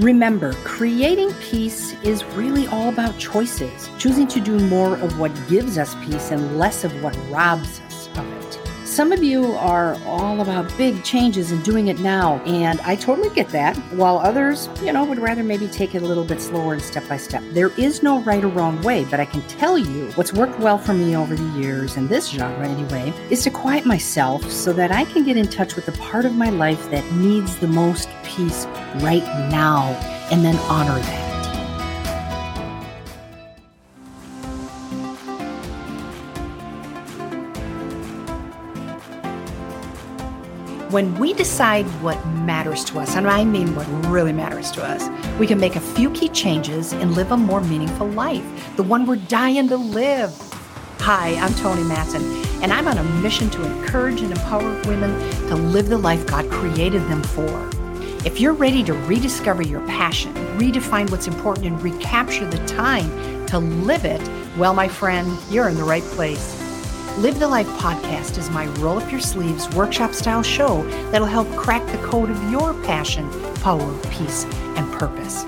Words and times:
Remember, 0.00 0.52
creating 0.64 1.32
peace 1.34 1.92
is 2.02 2.24
really 2.34 2.66
all 2.66 2.88
about 2.88 3.16
choices, 3.16 3.88
choosing 3.96 4.26
to 4.26 4.40
do 4.40 4.58
more 4.58 4.96
of 4.96 5.20
what 5.20 5.30
gives 5.48 5.78
us 5.78 5.94
peace 6.04 6.32
and 6.32 6.58
less 6.58 6.82
of 6.82 6.92
what 7.00 7.16
robs. 7.30 7.80
Some 8.94 9.10
of 9.10 9.24
you 9.24 9.54
are 9.54 9.98
all 10.06 10.40
about 10.40 10.72
big 10.78 11.02
changes 11.02 11.50
and 11.50 11.64
doing 11.64 11.88
it 11.88 11.98
now, 11.98 12.36
and 12.46 12.80
I 12.82 12.94
totally 12.94 13.28
get 13.30 13.48
that, 13.48 13.76
while 13.92 14.18
others, 14.18 14.68
you 14.84 14.92
know, 14.92 15.02
would 15.02 15.18
rather 15.18 15.42
maybe 15.42 15.66
take 15.66 15.96
it 15.96 16.02
a 16.04 16.06
little 16.06 16.22
bit 16.22 16.40
slower 16.40 16.74
and 16.74 16.80
step 16.80 17.08
by 17.08 17.16
step. 17.16 17.42
There 17.50 17.72
is 17.76 18.04
no 18.04 18.20
right 18.20 18.44
or 18.44 18.46
wrong 18.50 18.80
way, 18.82 19.04
but 19.06 19.18
I 19.18 19.24
can 19.24 19.42
tell 19.48 19.76
you 19.76 20.12
what's 20.12 20.32
worked 20.32 20.60
well 20.60 20.78
for 20.78 20.94
me 20.94 21.16
over 21.16 21.34
the 21.34 21.60
years, 21.60 21.96
in 21.96 22.06
this 22.06 22.28
genre 22.28 22.68
anyway, 22.68 23.12
is 23.30 23.42
to 23.42 23.50
quiet 23.50 23.84
myself 23.84 24.48
so 24.48 24.72
that 24.74 24.92
I 24.92 25.06
can 25.06 25.24
get 25.24 25.36
in 25.36 25.48
touch 25.48 25.74
with 25.74 25.86
the 25.86 25.92
part 25.98 26.24
of 26.24 26.36
my 26.36 26.50
life 26.50 26.88
that 26.92 27.04
needs 27.14 27.56
the 27.56 27.66
most 27.66 28.08
peace 28.22 28.66
right 29.00 29.24
now, 29.50 29.86
and 30.30 30.44
then 30.44 30.54
honor 30.68 31.00
that. 31.00 31.23
When 40.90 41.18
we 41.18 41.32
decide 41.32 41.86
what 42.02 42.24
matters 42.26 42.84
to 42.84 43.00
us, 43.00 43.16
and 43.16 43.26
I 43.26 43.42
mean 43.42 43.74
what 43.74 43.86
really 44.06 44.32
matters 44.32 44.70
to 44.72 44.84
us, 44.84 45.08
we 45.38 45.46
can 45.46 45.58
make 45.58 45.76
a 45.76 45.80
few 45.80 46.10
key 46.10 46.28
changes 46.28 46.92
and 46.92 47.14
live 47.14 47.32
a 47.32 47.36
more 47.36 47.62
meaningful 47.62 48.08
life, 48.08 48.44
the 48.76 48.82
one 48.82 49.06
we're 49.06 49.16
dying 49.16 49.66
to 49.68 49.76
live. 49.76 50.36
Hi, 51.00 51.34
I'm 51.36 51.54
Toni 51.54 51.82
Matson, 51.84 52.22
and 52.62 52.70
I'm 52.70 52.86
on 52.86 52.98
a 52.98 53.04
mission 53.22 53.48
to 53.50 53.64
encourage 53.64 54.20
and 54.20 54.30
empower 54.30 54.80
women 54.82 55.18
to 55.48 55.56
live 55.56 55.88
the 55.88 55.98
life 55.98 56.26
God 56.26 56.50
created 56.50 57.02
them 57.08 57.22
for. 57.22 57.70
If 58.26 58.38
you're 58.38 58.52
ready 58.52 58.84
to 58.84 58.92
rediscover 58.92 59.62
your 59.62 59.84
passion, 59.86 60.34
redefine 60.58 61.10
what's 61.10 61.26
important, 61.26 61.66
and 61.66 61.82
recapture 61.82 62.48
the 62.48 62.64
time 62.66 63.46
to 63.46 63.58
live 63.58 64.04
it, 64.04 64.20
well, 64.56 64.74
my 64.74 64.88
friend, 64.88 65.36
you're 65.50 65.68
in 65.68 65.76
the 65.76 65.84
right 65.84 66.02
place. 66.02 66.63
Live 67.18 67.38
the 67.38 67.46
Life 67.46 67.68
podcast 67.78 68.38
is 68.38 68.50
my 68.50 68.66
roll 68.80 68.98
up 68.98 69.08
your 69.12 69.20
sleeves 69.20 69.72
workshop 69.76 70.14
style 70.14 70.42
show 70.42 70.82
that'll 71.12 71.28
help 71.28 71.48
crack 71.54 71.86
the 71.92 71.98
code 71.98 72.28
of 72.28 72.50
your 72.50 72.74
passion, 72.82 73.30
power, 73.60 73.96
peace, 74.10 74.44
and 74.74 74.92
purpose. 74.94 75.44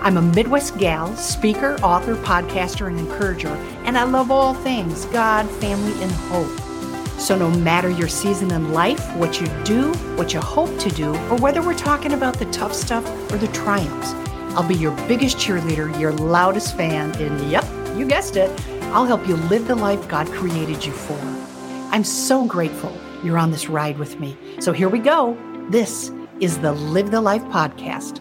I'm 0.00 0.16
a 0.16 0.22
Midwest 0.22 0.78
gal, 0.78 1.14
speaker, 1.14 1.74
author, 1.82 2.16
podcaster, 2.16 2.86
and 2.86 2.98
encourager, 2.98 3.50
and 3.84 3.98
I 3.98 4.04
love 4.04 4.30
all 4.30 4.54
things 4.54 5.04
God, 5.06 5.46
family, 5.60 5.92
and 6.02 6.10
hope. 6.10 6.48
So, 7.20 7.36
no 7.36 7.50
matter 7.50 7.90
your 7.90 8.08
season 8.08 8.50
in 8.50 8.72
life, 8.72 9.14
what 9.16 9.42
you 9.42 9.46
do, 9.62 9.92
what 10.16 10.32
you 10.32 10.40
hope 10.40 10.78
to 10.78 10.88
do, 10.88 11.14
or 11.28 11.36
whether 11.36 11.60
we're 11.60 11.74
talking 11.74 12.14
about 12.14 12.38
the 12.38 12.46
tough 12.46 12.72
stuff 12.72 13.04
or 13.30 13.36
the 13.36 13.48
triumphs, 13.48 14.14
I'll 14.56 14.66
be 14.66 14.74
your 14.74 14.96
biggest 15.06 15.36
cheerleader, 15.36 16.00
your 16.00 16.12
loudest 16.12 16.78
fan, 16.78 17.14
and 17.20 17.50
yep, 17.50 17.66
you 17.94 18.06
guessed 18.06 18.36
it. 18.36 18.50
I'll 18.94 19.06
help 19.06 19.26
you 19.26 19.34
live 19.34 19.66
the 19.66 19.74
life 19.74 20.06
God 20.06 20.28
created 20.28 20.86
you 20.86 20.92
for. 20.92 21.18
I'm 21.90 22.04
so 22.04 22.46
grateful 22.46 22.96
you're 23.24 23.38
on 23.38 23.50
this 23.50 23.68
ride 23.68 23.98
with 23.98 24.20
me. 24.20 24.36
So 24.60 24.72
here 24.72 24.88
we 24.88 25.00
go. 25.00 25.36
This 25.68 26.12
is 26.38 26.60
the 26.60 26.70
Live 26.74 27.10
the 27.10 27.20
Life 27.20 27.42
podcast. 27.46 28.20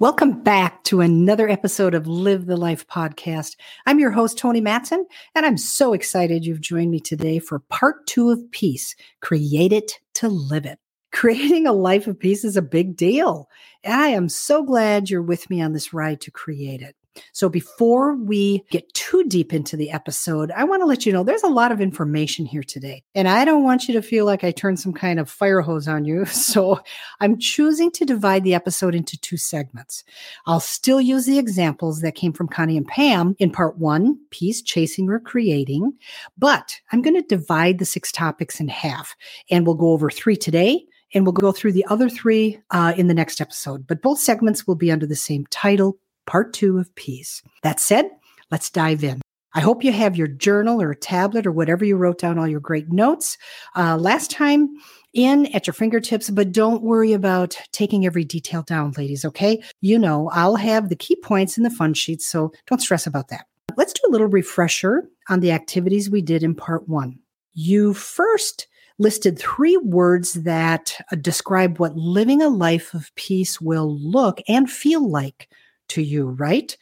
Welcome 0.00 0.42
back 0.42 0.82
to 0.84 1.02
another 1.02 1.48
episode 1.48 1.94
of 1.94 2.08
Live 2.08 2.46
the 2.46 2.56
Life 2.56 2.88
podcast. 2.88 3.54
I'm 3.86 4.00
your 4.00 4.10
host, 4.10 4.36
Toni 4.36 4.60
Matson, 4.60 5.06
and 5.36 5.46
I'm 5.46 5.56
so 5.56 5.92
excited 5.92 6.44
you've 6.44 6.60
joined 6.60 6.90
me 6.90 6.98
today 6.98 7.38
for 7.38 7.60
part 7.60 8.08
two 8.08 8.30
of 8.30 8.50
Peace 8.50 8.96
Create 9.20 9.72
It 9.72 10.00
to 10.14 10.28
Live 10.28 10.66
It. 10.66 10.80
Creating 11.12 11.68
a 11.68 11.72
life 11.72 12.08
of 12.08 12.18
peace 12.18 12.44
is 12.44 12.56
a 12.56 12.62
big 12.62 12.96
deal. 12.96 13.48
And 13.84 13.94
I 13.94 14.08
am 14.08 14.28
so 14.28 14.64
glad 14.64 15.10
you're 15.10 15.22
with 15.22 15.48
me 15.48 15.62
on 15.62 15.72
this 15.72 15.92
ride 15.92 16.20
to 16.22 16.32
create 16.32 16.82
it. 16.82 16.96
So 17.32 17.48
before 17.48 18.14
we 18.14 18.64
get 18.70 18.92
too 18.94 19.24
deep 19.24 19.52
into 19.52 19.76
the 19.76 19.90
episode, 19.90 20.50
I 20.52 20.64
want 20.64 20.82
to 20.82 20.86
let 20.86 21.04
you 21.04 21.12
know 21.12 21.24
there's 21.24 21.42
a 21.42 21.48
lot 21.48 21.72
of 21.72 21.80
information 21.80 22.46
here 22.46 22.62
today. 22.62 23.02
And 23.14 23.28
I 23.28 23.44
don't 23.44 23.64
want 23.64 23.88
you 23.88 23.94
to 23.94 24.02
feel 24.02 24.24
like 24.24 24.44
I 24.44 24.52
turned 24.52 24.78
some 24.78 24.92
kind 24.92 25.18
of 25.18 25.28
fire 25.28 25.60
hose 25.60 25.88
on 25.88 26.04
you. 26.04 26.24
So 26.50 26.80
I'm 27.20 27.38
choosing 27.38 27.92
to 27.92 28.04
divide 28.04 28.42
the 28.42 28.54
episode 28.54 28.94
into 28.94 29.16
two 29.16 29.36
segments. 29.36 30.02
I'll 30.46 30.58
still 30.58 31.00
use 31.00 31.26
the 31.26 31.38
examples 31.38 32.00
that 32.00 32.16
came 32.16 32.32
from 32.32 32.48
Connie 32.48 32.76
and 32.76 32.88
Pam 32.88 33.36
in 33.38 33.52
part 33.52 33.78
one, 33.78 34.18
peace, 34.30 34.60
chasing 34.60 35.08
or 35.08 35.20
creating. 35.20 35.92
But 36.36 36.80
I'm 36.90 37.02
going 37.02 37.14
to 37.14 37.22
divide 37.22 37.78
the 37.78 37.84
six 37.84 38.10
topics 38.10 38.58
in 38.58 38.66
half 38.66 39.14
and 39.48 39.64
we'll 39.64 39.76
go 39.76 39.90
over 39.90 40.10
three 40.10 40.34
today 40.34 40.84
and 41.14 41.24
we'll 41.24 41.32
go 41.32 41.52
through 41.52 41.72
the 41.72 41.86
other 41.86 42.08
three 42.08 42.58
uh, 42.70 42.94
in 42.96 43.06
the 43.06 43.14
next 43.14 43.40
episode. 43.40 43.86
But 43.86 44.02
both 44.02 44.18
segments 44.18 44.66
will 44.66 44.76
be 44.76 44.90
under 44.90 45.06
the 45.06 45.16
same 45.16 45.46
title 45.50 45.98
part 46.30 46.52
two 46.52 46.78
of 46.78 46.94
peace. 46.94 47.42
That 47.64 47.80
said, 47.80 48.08
let's 48.52 48.70
dive 48.70 49.02
in. 49.02 49.20
I 49.52 49.60
hope 49.60 49.82
you 49.82 49.90
have 49.90 50.16
your 50.16 50.28
journal 50.28 50.80
or 50.80 50.92
a 50.92 50.96
tablet 50.96 51.44
or 51.44 51.50
whatever 51.50 51.84
you 51.84 51.96
wrote 51.96 52.18
down 52.18 52.38
all 52.38 52.46
your 52.46 52.60
great 52.60 52.88
notes 52.88 53.36
uh, 53.74 53.96
last 53.96 54.30
time 54.30 54.68
in 55.12 55.46
at 55.46 55.66
your 55.66 55.74
fingertips, 55.74 56.30
but 56.30 56.52
don't 56.52 56.84
worry 56.84 57.12
about 57.12 57.56
taking 57.72 58.06
every 58.06 58.22
detail 58.22 58.62
down, 58.62 58.92
ladies, 58.96 59.24
okay? 59.24 59.60
You 59.80 59.98
know, 59.98 60.30
I'll 60.32 60.54
have 60.54 60.88
the 60.88 60.94
key 60.94 61.16
points 61.16 61.58
in 61.58 61.64
the 61.64 61.68
fun 61.68 61.94
sheets, 61.94 62.28
so 62.28 62.52
don't 62.68 62.80
stress 62.80 63.08
about 63.08 63.26
that. 63.30 63.46
Let's 63.76 63.92
do 63.92 64.02
a 64.08 64.12
little 64.12 64.28
refresher 64.28 65.10
on 65.28 65.40
the 65.40 65.50
activities 65.50 66.08
we 66.08 66.22
did 66.22 66.44
in 66.44 66.54
part 66.54 66.88
one. 66.88 67.18
You 67.54 67.92
first 67.92 68.68
listed 69.00 69.36
three 69.36 69.78
words 69.78 70.34
that 70.34 70.96
uh, 71.10 71.16
describe 71.16 71.80
what 71.80 71.96
living 71.96 72.40
a 72.40 72.48
life 72.48 72.94
of 72.94 73.12
peace 73.16 73.60
will 73.60 73.98
look 73.98 74.40
and 74.46 74.70
feel 74.70 75.10
like 75.10 75.48
to 75.90 76.02
you, 76.02 76.30
right? 76.30 76.76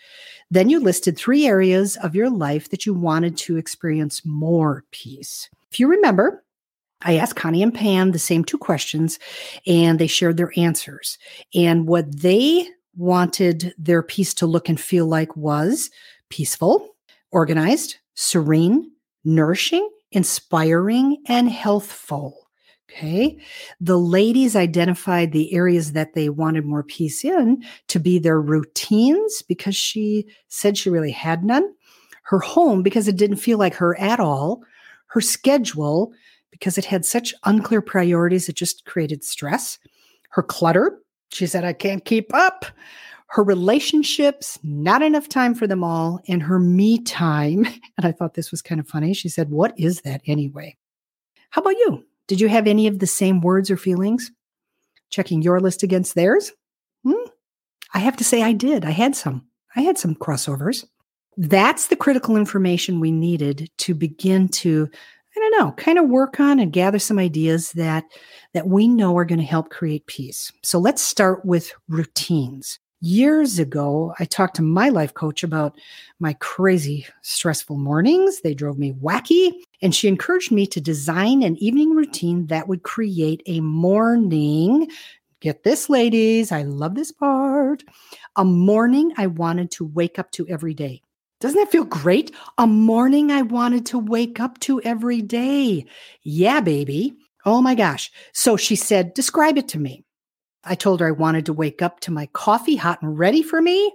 Then 0.50 0.70
you 0.70 0.80
listed 0.80 1.16
three 1.16 1.46
areas 1.46 1.96
of 1.96 2.14
your 2.14 2.30
life 2.30 2.70
that 2.70 2.86
you 2.86 2.94
wanted 2.94 3.36
to 3.38 3.56
experience 3.56 4.24
more 4.24 4.84
peace. 4.90 5.48
If 5.70 5.78
you 5.78 5.88
remember, 5.88 6.44
I 7.02 7.16
asked 7.16 7.36
Connie 7.36 7.62
and 7.62 7.74
Pam 7.74 8.12
the 8.12 8.18
same 8.18 8.44
two 8.44 8.58
questions 8.58 9.18
and 9.66 9.98
they 9.98 10.06
shared 10.06 10.36
their 10.36 10.52
answers. 10.56 11.18
And 11.54 11.86
what 11.86 12.20
they 12.20 12.68
wanted 12.96 13.74
their 13.78 14.02
peace 14.02 14.34
to 14.34 14.46
look 14.46 14.68
and 14.68 14.80
feel 14.80 15.06
like 15.06 15.36
was 15.36 15.90
peaceful, 16.30 16.96
organized, 17.30 17.96
serene, 18.14 18.90
nourishing, 19.24 19.88
inspiring, 20.10 21.22
and 21.26 21.48
healthful. 21.48 22.47
Okay. 22.90 23.38
The 23.80 23.98
ladies 23.98 24.56
identified 24.56 25.32
the 25.32 25.52
areas 25.52 25.92
that 25.92 26.14
they 26.14 26.30
wanted 26.30 26.64
more 26.64 26.82
peace 26.82 27.22
in 27.22 27.62
to 27.88 27.98
be 27.98 28.18
their 28.18 28.40
routines 28.40 29.42
because 29.42 29.76
she 29.76 30.26
said 30.48 30.78
she 30.78 30.88
really 30.88 31.10
had 31.10 31.44
none, 31.44 31.70
her 32.22 32.38
home 32.38 32.82
because 32.82 33.06
it 33.06 33.16
didn't 33.16 33.36
feel 33.36 33.58
like 33.58 33.74
her 33.74 33.98
at 34.00 34.20
all, 34.20 34.62
her 35.08 35.20
schedule 35.20 36.12
because 36.50 36.78
it 36.78 36.86
had 36.86 37.04
such 37.04 37.34
unclear 37.44 37.82
priorities, 37.82 38.48
it 38.48 38.56
just 38.56 38.84
created 38.86 39.22
stress, 39.22 39.78
her 40.30 40.42
clutter. 40.42 40.98
She 41.30 41.46
said, 41.46 41.64
I 41.64 41.74
can't 41.74 42.04
keep 42.04 42.34
up. 42.34 42.64
Her 43.28 43.44
relationships, 43.44 44.58
not 44.62 45.02
enough 45.02 45.28
time 45.28 45.54
for 45.54 45.66
them 45.66 45.84
all, 45.84 46.20
and 46.26 46.42
her 46.42 46.58
me 46.58 47.02
time. 47.02 47.66
And 47.98 48.06
I 48.06 48.12
thought 48.12 48.34
this 48.34 48.50
was 48.50 48.62
kind 48.62 48.80
of 48.80 48.88
funny. 48.88 49.12
She 49.12 49.28
said, 49.28 49.50
What 49.50 49.78
is 49.78 50.02
that 50.02 50.22
anyway? 50.24 50.76
How 51.50 51.60
about 51.60 51.74
you? 51.74 52.04
Did 52.28 52.40
you 52.40 52.48
have 52.48 52.66
any 52.66 52.86
of 52.86 52.98
the 53.00 53.06
same 53.06 53.40
words 53.40 53.70
or 53.70 53.76
feelings? 53.76 54.30
Checking 55.10 55.42
your 55.42 55.60
list 55.60 55.82
against 55.82 56.14
theirs? 56.14 56.52
Hmm? 57.04 57.28
I 57.94 57.98
have 58.00 58.16
to 58.18 58.24
say, 58.24 58.42
I 58.42 58.52
did. 58.52 58.84
I 58.84 58.90
had 58.90 59.16
some. 59.16 59.46
I 59.74 59.80
had 59.80 59.98
some 59.98 60.14
crossovers. 60.14 60.84
That's 61.36 61.88
the 61.88 61.96
critical 61.96 62.36
information 62.36 63.00
we 63.00 63.12
needed 63.12 63.70
to 63.78 63.94
begin 63.94 64.48
to, 64.48 64.88
I 65.36 65.40
don't 65.40 65.58
know, 65.58 65.72
kind 65.72 65.98
of 65.98 66.08
work 66.08 66.38
on 66.40 66.58
and 66.58 66.72
gather 66.72 66.98
some 66.98 67.18
ideas 67.18 67.72
that 67.72 68.04
that 68.54 68.66
we 68.66 68.88
know 68.88 69.16
are 69.16 69.24
going 69.24 69.38
to 69.38 69.44
help 69.44 69.70
create 69.70 70.06
peace. 70.06 70.52
So 70.62 70.78
let's 70.78 71.00
start 71.00 71.44
with 71.44 71.72
routines. 71.88 72.78
Years 73.00 73.60
ago, 73.60 74.12
I 74.18 74.24
talked 74.24 74.56
to 74.56 74.62
my 74.62 74.88
life 74.88 75.14
coach 75.14 75.44
about 75.44 75.78
my 76.18 76.32
crazy, 76.40 77.06
stressful 77.22 77.76
mornings. 77.76 78.40
They 78.40 78.54
drove 78.54 78.76
me 78.76 78.92
wacky. 78.92 79.52
And 79.80 79.94
she 79.94 80.08
encouraged 80.08 80.50
me 80.50 80.66
to 80.66 80.80
design 80.80 81.44
an 81.44 81.56
evening 81.58 81.94
routine 81.94 82.48
that 82.48 82.66
would 82.66 82.82
create 82.82 83.42
a 83.46 83.60
morning. 83.60 84.90
Get 85.40 85.62
this, 85.62 85.88
ladies. 85.88 86.50
I 86.50 86.62
love 86.62 86.96
this 86.96 87.12
part. 87.12 87.84
A 88.34 88.44
morning 88.44 89.12
I 89.16 89.28
wanted 89.28 89.70
to 89.72 89.84
wake 89.84 90.18
up 90.18 90.32
to 90.32 90.48
every 90.48 90.74
day. 90.74 91.00
Doesn't 91.40 91.58
that 91.60 91.70
feel 91.70 91.84
great? 91.84 92.32
A 92.58 92.66
morning 92.66 93.30
I 93.30 93.42
wanted 93.42 93.86
to 93.86 93.98
wake 94.00 94.40
up 94.40 94.58
to 94.60 94.80
every 94.82 95.22
day. 95.22 95.86
Yeah, 96.24 96.60
baby. 96.60 97.14
Oh 97.44 97.62
my 97.62 97.76
gosh. 97.76 98.10
So 98.32 98.56
she 98.56 98.74
said, 98.74 99.14
describe 99.14 99.56
it 99.56 99.68
to 99.68 99.78
me. 99.78 100.04
I 100.64 100.74
told 100.74 101.00
her 101.00 101.06
I 101.06 101.12
wanted 101.12 101.46
to 101.46 101.52
wake 101.52 101.82
up 101.82 102.00
to 102.00 102.10
my 102.10 102.26
coffee 102.26 102.76
hot 102.76 103.00
and 103.02 103.18
ready 103.18 103.42
for 103.42 103.62
me. 103.62 103.92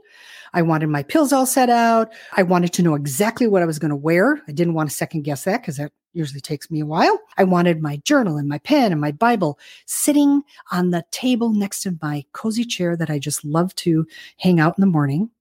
I 0.54 0.62
wanted 0.62 0.88
my 0.88 1.04
pills 1.04 1.33
all 1.33 1.45
set 1.45 1.69
out. 1.69 2.13
I 2.38 2.44
wanted 2.44 2.74
to 2.74 2.83
know 2.83 2.95
exactly 2.95 3.48
what 3.48 3.62
I 3.62 3.65
was 3.65 3.80
going 3.80 3.89
to 3.89 3.95
wear. 3.95 4.42
I 4.48 4.51
didn't 4.51 4.75
want 4.75 4.89
to 4.89 4.95
second 4.95 5.24
guess 5.24 5.44
that 5.45 5.62
because 5.62 5.77
that 5.77 5.92
usually 6.13 6.42
takes 6.42 6.69
me 6.69 6.80
a 6.80 6.86
while. 6.86 7.19
I 7.38 7.44
wanted 7.44 7.81
my 7.81 7.98
journal 7.98 8.38
and 8.38 8.48
my 8.48 8.60
pen 8.60 8.92
and 8.92 9.01
my 9.01 9.12
Bible 9.12 9.60
sitting 9.88 10.44
on 10.71 10.92
the 10.92 11.04
table 11.12 11.54
next 11.54 11.81
to 11.81 11.98
my 12.01 12.24
cozy 12.33 12.63
chair 12.63 12.95
that 12.95 13.09
I 13.09 13.18
just 13.18 13.44
love 13.44 13.74
to 13.77 14.06
hang 14.38 14.59
out 14.59 14.77
in 14.77 14.81
the 14.81 14.88
morning. 14.88 15.31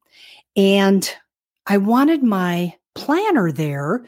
And 0.56 1.08
I 1.66 1.76
wanted 1.76 2.22
my 2.22 2.74
planner 2.94 3.52
there, 3.52 4.04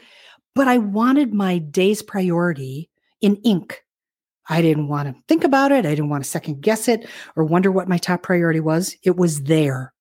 but 0.55 0.67
I 0.67 0.79
wanted 0.79 1.33
my 1.33 1.59
day's 1.59 2.01
priority 2.01 2.89
in 3.21 3.37
ink. 3.37 3.84
I 4.47 4.61
didn't 4.61 4.87
want 4.87 5.07
to 5.07 5.21
think 5.27 5.43
about 5.43 5.71
it. 5.71 5.85
I 5.85 5.89
didn't 5.89 6.09
want 6.09 6.23
to 6.23 6.29
second 6.29 6.61
guess 6.61 6.87
it 6.87 7.07
or 7.35 7.43
wonder 7.43 7.71
what 7.71 7.89
my 7.89 7.97
top 7.97 8.23
priority 8.23 8.59
was. 8.59 8.95
It 9.03 9.15
was 9.17 9.43
there. 9.43 9.93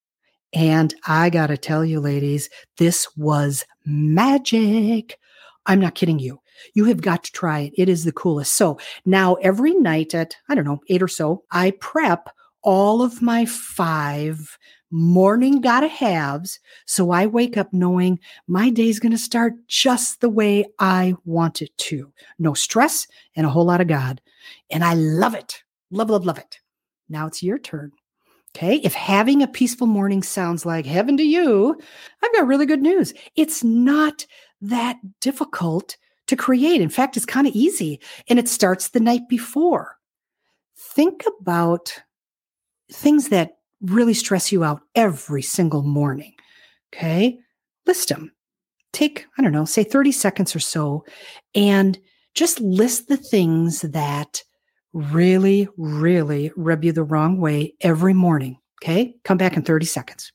And 0.52 0.94
I 1.06 1.30
got 1.30 1.48
to 1.48 1.56
tell 1.56 1.84
you, 1.84 2.00
ladies, 2.00 2.48
this 2.78 3.08
was 3.16 3.64
magic. 3.84 5.18
I'm 5.66 5.80
not 5.80 5.94
kidding 5.94 6.18
you. 6.18 6.40
You 6.74 6.84
have 6.84 7.00
got 7.00 7.24
to 7.24 7.32
try 7.32 7.60
it. 7.60 7.72
It 7.76 7.88
is 7.88 8.04
the 8.04 8.12
coolest. 8.12 8.52
So 8.52 8.78
now 9.04 9.34
every 9.34 9.74
night 9.74 10.14
at, 10.14 10.36
I 10.48 10.54
don't 10.54 10.64
know, 10.64 10.80
eight 10.88 11.02
or 11.02 11.08
so, 11.08 11.42
I 11.50 11.72
prep 11.80 12.28
all 12.64 13.02
of 13.02 13.22
my 13.22 13.44
five 13.44 14.58
morning 14.90 15.60
gotta 15.60 15.88
haves. 15.88 16.60
So 16.86 17.10
I 17.10 17.26
wake 17.26 17.56
up 17.56 17.72
knowing 17.72 18.18
my 18.46 18.70
day's 18.70 19.00
going 19.00 19.12
to 19.12 19.18
start 19.18 19.54
just 19.66 20.20
the 20.20 20.28
way 20.28 20.64
I 20.78 21.14
want 21.24 21.62
it 21.62 21.76
to. 21.78 22.12
No 22.38 22.54
stress 22.54 23.06
and 23.36 23.46
a 23.46 23.50
whole 23.50 23.64
lot 23.64 23.80
of 23.80 23.88
God. 23.88 24.20
And 24.70 24.84
I 24.84 24.94
love 24.94 25.34
it. 25.34 25.62
Love, 25.90 26.10
love, 26.10 26.24
love 26.24 26.38
it. 26.38 26.60
Now 27.08 27.26
it's 27.26 27.42
your 27.42 27.58
turn. 27.58 27.92
Okay. 28.56 28.76
If 28.76 28.94
having 28.94 29.42
a 29.42 29.48
peaceful 29.48 29.88
morning 29.88 30.22
sounds 30.22 30.64
like 30.64 30.86
heaven 30.86 31.16
to 31.16 31.24
you, 31.24 31.76
I've 32.22 32.32
got 32.32 32.46
really 32.46 32.66
good 32.66 32.82
news. 32.82 33.12
It's 33.34 33.64
not 33.64 34.26
that 34.60 34.98
difficult 35.20 35.96
to 36.28 36.36
create. 36.36 36.80
In 36.80 36.88
fact, 36.88 37.16
it's 37.16 37.26
kind 37.26 37.48
of 37.48 37.54
easy 37.54 38.00
and 38.28 38.38
it 38.38 38.48
starts 38.48 38.90
the 38.90 39.00
night 39.00 39.28
before. 39.28 39.96
Think 40.76 41.24
about 41.40 42.00
things 42.92 43.28
that 43.28 43.58
really 43.80 44.14
stress 44.14 44.52
you 44.52 44.64
out 44.64 44.80
every 44.94 45.42
single 45.42 45.82
morning. 45.82 46.32
Okay. 46.94 47.38
List 47.86 48.08
them. 48.08 48.32
Take, 48.92 49.26
I 49.38 49.42
don't 49.42 49.52
know, 49.52 49.64
say 49.64 49.84
30 49.84 50.12
seconds 50.12 50.54
or 50.54 50.60
so 50.60 51.04
and 51.54 51.98
just 52.34 52.60
list 52.60 53.08
the 53.08 53.16
things 53.16 53.80
that 53.82 54.42
really, 54.92 55.68
really 55.76 56.52
rub 56.56 56.84
you 56.84 56.92
the 56.92 57.02
wrong 57.02 57.40
way 57.40 57.74
every 57.80 58.14
morning. 58.14 58.58
Okay. 58.82 59.14
Come 59.24 59.38
back 59.38 59.56
in 59.56 59.62
30 59.62 59.86
seconds. 59.86 60.32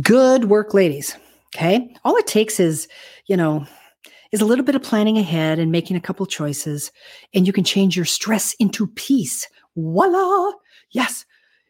Good 0.00 0.46
work, 0.46 0.74
ladies. 0.74 1.16
Okay. 1.54 1.94
All 2.04 2.16
it 2.16 2.26
takes 2.26 2.60
is, 2.60 2.86
you 3.26 3.36
know, 3.36 3.66
is 4.32 4.40
a 4.40 4.44
little 4.44 4.64
bit 4.64 4.74
of 4.74 4.82
planning 4.82 5.16
ahead 5.16 5.58
and 5.58 5.72
making 5.72 5.96
a 5.96 6.00
couple 6.00 6.26
choices, 6.26 6.92
and 7.32 7.46
you 7.46 7.52
can 7.52 7.64
change 7.64 7.96
your 7.96 8.04
stress 8.04 8.54
into 8.54 8.88
peace. 8.88 9.48
Voila. 9.76 10.52
Yes. 10.90 11.24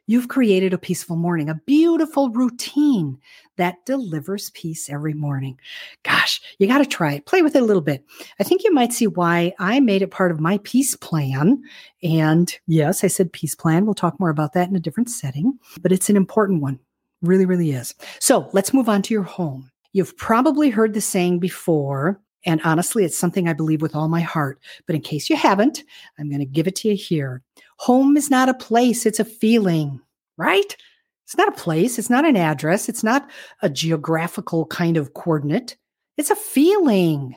You've 0.09 0.29
created 0.29 0.73
a 0.73 0.79
peaceful 0.79 1.17
morning, 1.17 1.49
a 1.49 1.61
beautiful 1.67 2.31
routine 2.31 3.19
that 3.57 3.85
delivers 3.87 4.51
peace 4.51 4.89
every 4.89 5.15
morning. 5.15 5.59
Gosh, 6.05 6.41
you 6.59 6.69
got 6.69 6.79
to 6.79 6.87
try 6.87 7.15
it. 7.15 7.27
Play 7.27 7.43
with 7.43 7.57
it 7.57 7.63
a 7.63 7.65
little 7.65 7.83
bit. 7.83 8.05
I 8.39 8.45
think 8.45 8.63
you 8.63 8.73
might 8.73 8.93
see 8.93 9.09
why 9.09 9.53
I 9.59 9.81
made 9.81 10.03
it 10.03 10.13
part 10.13 10.31
of 10.31 10.39
my 10.39 10.59
peace 10.63 10.95
plan. 10.95 11.61
And 12.05 12.57
yes, 12.69 13.03
I 13.03 13.09
said 13.09 13.33
peace 13.33 13.57
plan. 13.57 13.85
We'll 13.85 13.95
talk 13.95 14.21
more 14.21 14.31
about 14.31 14.53
that 14.53 14.69
in 14.69 14.77
a 14.77 14.81
different 14.81 15.11
setting, 15.11 15.59
but 15.83 15.91
it's 15.91 16.09
an 16.09 16.17
important 16.17 16.63
one. 16.63 16.79
Really, 17.23 17.47
really 17.47 17.73
is. 17.73 17.95
So 18.21 18.49
let's 18.53 18.75
move 18.75 18.89
on 18.89 19.03
to 19.03 19.15
your 19.15 19.23
home. 19.23 19.71
You've 19.93 20.17
probably 20.17 20.69
heard 20.71 20.93
the 20.93 21.01
saying 21.01 21.39
before, 21.39 22.21
and 22.45 22.61
honestly, 22.63 23.05
it's 23.05 23.19
something 23.19 23.49
I 23.49 23.55
believe 23.55 23.81
with 23.81 23.97
all 23.97 24.09
my 24.09 24.21
heart. 24.21 24.61
But 24.87 24.95
in 24.95 25.01
case 25.03 25.31
you 25.31 25.37
haven't, 25.37 25.83
I'm 26.19 26.29
going 26.29 26.41
to 26.41 26.47
give 26.47 26.67
it 26.67 26.77
to 26.77 26.89
you 26.89 26.95
here. 26.95 27.43
Home 27.79 28.17
is 28.17 28.31
not 28.31 28.49
a 28.49 28.55
place, 28.55 29.07
it's 29.07 29.21
a 29.21 29.25
feeling, 29.25 30.01
right? 30.37 30.77
It's 31.25 31.37
not 31.37 31.49
a 31.49 31.53
place, 31.53 31.99
it's 31.99 32.11
not 32.11 32.25
an 32.25 32.37
address, 32.37 32.89
it's 32.89 33.03
not 33.03 33.29
a 33.63 33.69
geographical 33.69 34.67
kind 34.67 34.97
of 34.97 35.15
coordinate. 35.15 35.77
It's 36.17 36.31
a 36.31 36.37
feeling. 36.37 37.37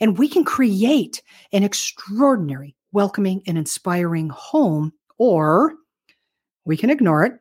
And 0.00 0.18
we 0.18 0.28
can 0.28 0.44
create 0.44 1.22
an 1.52 1.62
extraordinary, 1.62 2.76
welcoming, 2.92 3.42
and 3.46 3.58
inspiring 3.58 4.28
home, 4.28 4.92
or 5.18 5.74
we 6.64 6.76
can 6.76 6.90
ignore 6.90 7.24
it 7.24 7.34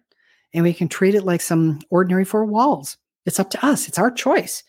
and 0.54 0.64
we 0.64 0.74
can 0.74 0.88
treat 0.88 1.16
it 1.16 1.24
like 1.24 1.42
some 1.42 1.80
ordinary 1.90 2.26
four 2.26 2.46
walls. 2.46 2.98
It's 3.26 3.40
up 3.40 3.50
to 3.52 3.66
us, 3.66 3.88
it's 3.88 4.00
our 4.00 4.12
choice. 4.12 4.64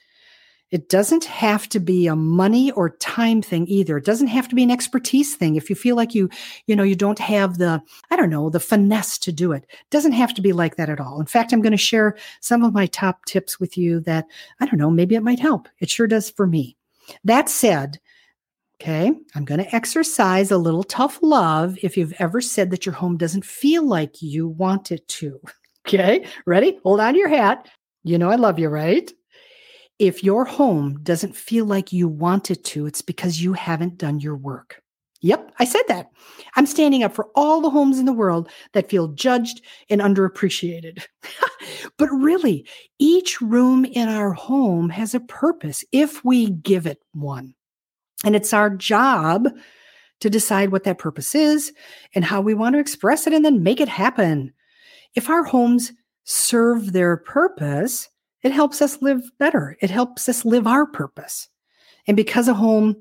It 0.71 0.89
doesn't 0.89 1.25
have 1.27 1.69
to 1.69 1.79
be 1.79 2.09
a 2.09 2.17
money 2.17 2.73
or 2.73 2.97
time 2.97 3.43
thing 3.43 3.69
either. 3.69 3.99
It 3.99 4.05
doesn't 4.05 4.27
have 4.27 4.49
to 4.49 4.57
be 4.57 4.65
an 4.65 4.73
expertise 4.73 5.37
thing. 5.37 5.55
If 5.55 5.71
you 5.71 5.77
feel 5.77 5.95
like 5.95 6.17
you, 6.17 6.29
you 6.67 6.75
know, 6.75 6.83
you 6.83 6.97
don't 6.97 7.19
have 7.21 7.59
the, 7.59 7.81
I 8.11 8.17
don't 8.17 8.31
know, 8.31 8.51
the 8.51 8.59
finesse 8.59 9.19
to 9.19 9.31
do 9.31 9.53
it, 9.53 9.65
it 9.71 9.91
doesn't 9.91 10.13
have 10.13 10.35
to 10.35 10.43
be 10.43 10.53
like 10.53 10.75
that 10.77 10.89
at 10.89 10.99
all. 10.99 11.21
In 11.21 11.27
fact, 11.27 11.53
I'm 11.53 11.63
going 11.63 11.71
to 11.71 11.77
share 11.77 12.17
some 12.41 12.65
of 12.65 12.75
my 12.75 12.87
top 12.87 13.25
tips 13.25 13.61
with 13.61 13.79
you 13.79 14.01
that, 14.01 14.27
I 14.59 14.67
don't 14.67 14.79
know, 14.79 14.91
maybe 14.91 15.15
it 15.15 15.23
might 15.23 15.39
help. 15.39 15.69
It 15.79 15.91
sure 15.91 16.09
does 16.09 16.29
for 16.29 16.47
me. 16.47 16.77
That 17.23 17.49
said, 17.49 18.01
Okay, 18.81 19.13
I'm 19.37 19.45
going 19.45 19.63
to 19.63 19.75
exercise 19.75 20.51
a 20.51 20.59
little 20.59 20.83
tough 20.83 21.21
love 21.23 21.79
if 21.83 21.97
you've 21.97 22.15
ever 22.19 22.41
said 22.41 22.71
that 22.71 22.85
your 22.85 22.95
home 22.95 23.17
doesn't 23.17 23.45
feel 23.45 23.87
like 23.87 24.21
you 24.21 24.49
want 24.49 24.91
it 24.91 25.07
to. 25.09 25.41
Okay, 25.87 26.27
ready? 26.47 26.79
Hold 26.83 27.01
on 27.01 27.13
to 27.13 27.19
your 27.19 27.29
hat. 27.29 27.69
You 28.05 28.19
know 28.19 28.31
I 28.31 28.37
love 28.37 28.59
you, 28.59 28.69
right? 28.69 29.11
If 29.99 30.25
your 30.25 30.45
home 30.45 30.99
doesn't 31.03 31.37
feel 31.37 31.67
like 31.67 31.93
you 31.93 32.09
want 32.09 32.51
it 32.51 32.65
to, 32.65 32.87
it's 32.87 33.03
because 33.03 33.43
you 33.43 33.53
haven't 33.53 33.99
done 33.99 34.19
your 34.21 34.37
work. 34.37 34.83
Yep, 35.21 35.53
I 35.59 35.65
said 35.65 35.85
that. 35.89 36.11
I'm 36.57 36.67
standing 36.67 37.03
up 37.03 37.15
for 37.15 37.29
all 37.35 37.61
the 37.61 37.71
homes 37.71 37.99
in 37.99 38.05
the 38.05 38.13
world 38.13 38.51
that 38.73 38.91
feel 38.91 39.09
judged 39.09 39.62
and 39.88 40.00
underappreciated. 40.00 41.05
but 41.97 42.11
really, 42.11 42.67
each 42.99 43.41
room 43.41 43.85
in 43.85 44.09
our 44.09 44.33
home 44.33 44.91
has 44.91 45.14
a 45.14 45.21
purpose 45.21 45.85
if 45.93 46.23
we 46.25 46.50
give 46.50 46.87
it 46.87 47.00
one. 47.12 47.55
And 48.25 48.37
it's 48.37 48.53
our 48.53 48.69
job 48.69 49.49
to 50.21 50.31
decide 50.31 50.73
what 50.73 50.85
that 50.85 50.99
purpose 50.99 51.35
is 51.35 51.73
and 52.14 52.25
how 52.25 52.41
we 52.41 52.53
want 52.55 52.75
to 52.75 52.81
express 52.81 53.26
it 53.26 53.33
and 53.33 53.45
then 53.45 53.62
make 53.62 53.81
it 53.81 53.88
happen. 53.88 54.53
If 55.14 55.30
our 55.30 55.44
homes 55.44 55.92
serve 56.25 56.92
their 56.92 57.16
purpose, 57.16 58.09
it 58.42 58.52
helps 58.52 58.83
us 58.83 59.00
live 59.00 59.23
better. 59.38 59.76
It 59.80 59.90
helps 59.90 60.28
us 60.28 60.44
live 60.44 60.66
our 60.66 60.87
purpose. 60.87 61.49
And 62.06 62.16
because 62.16 62.49
a 62.49 62.54
home, 62.54 62.97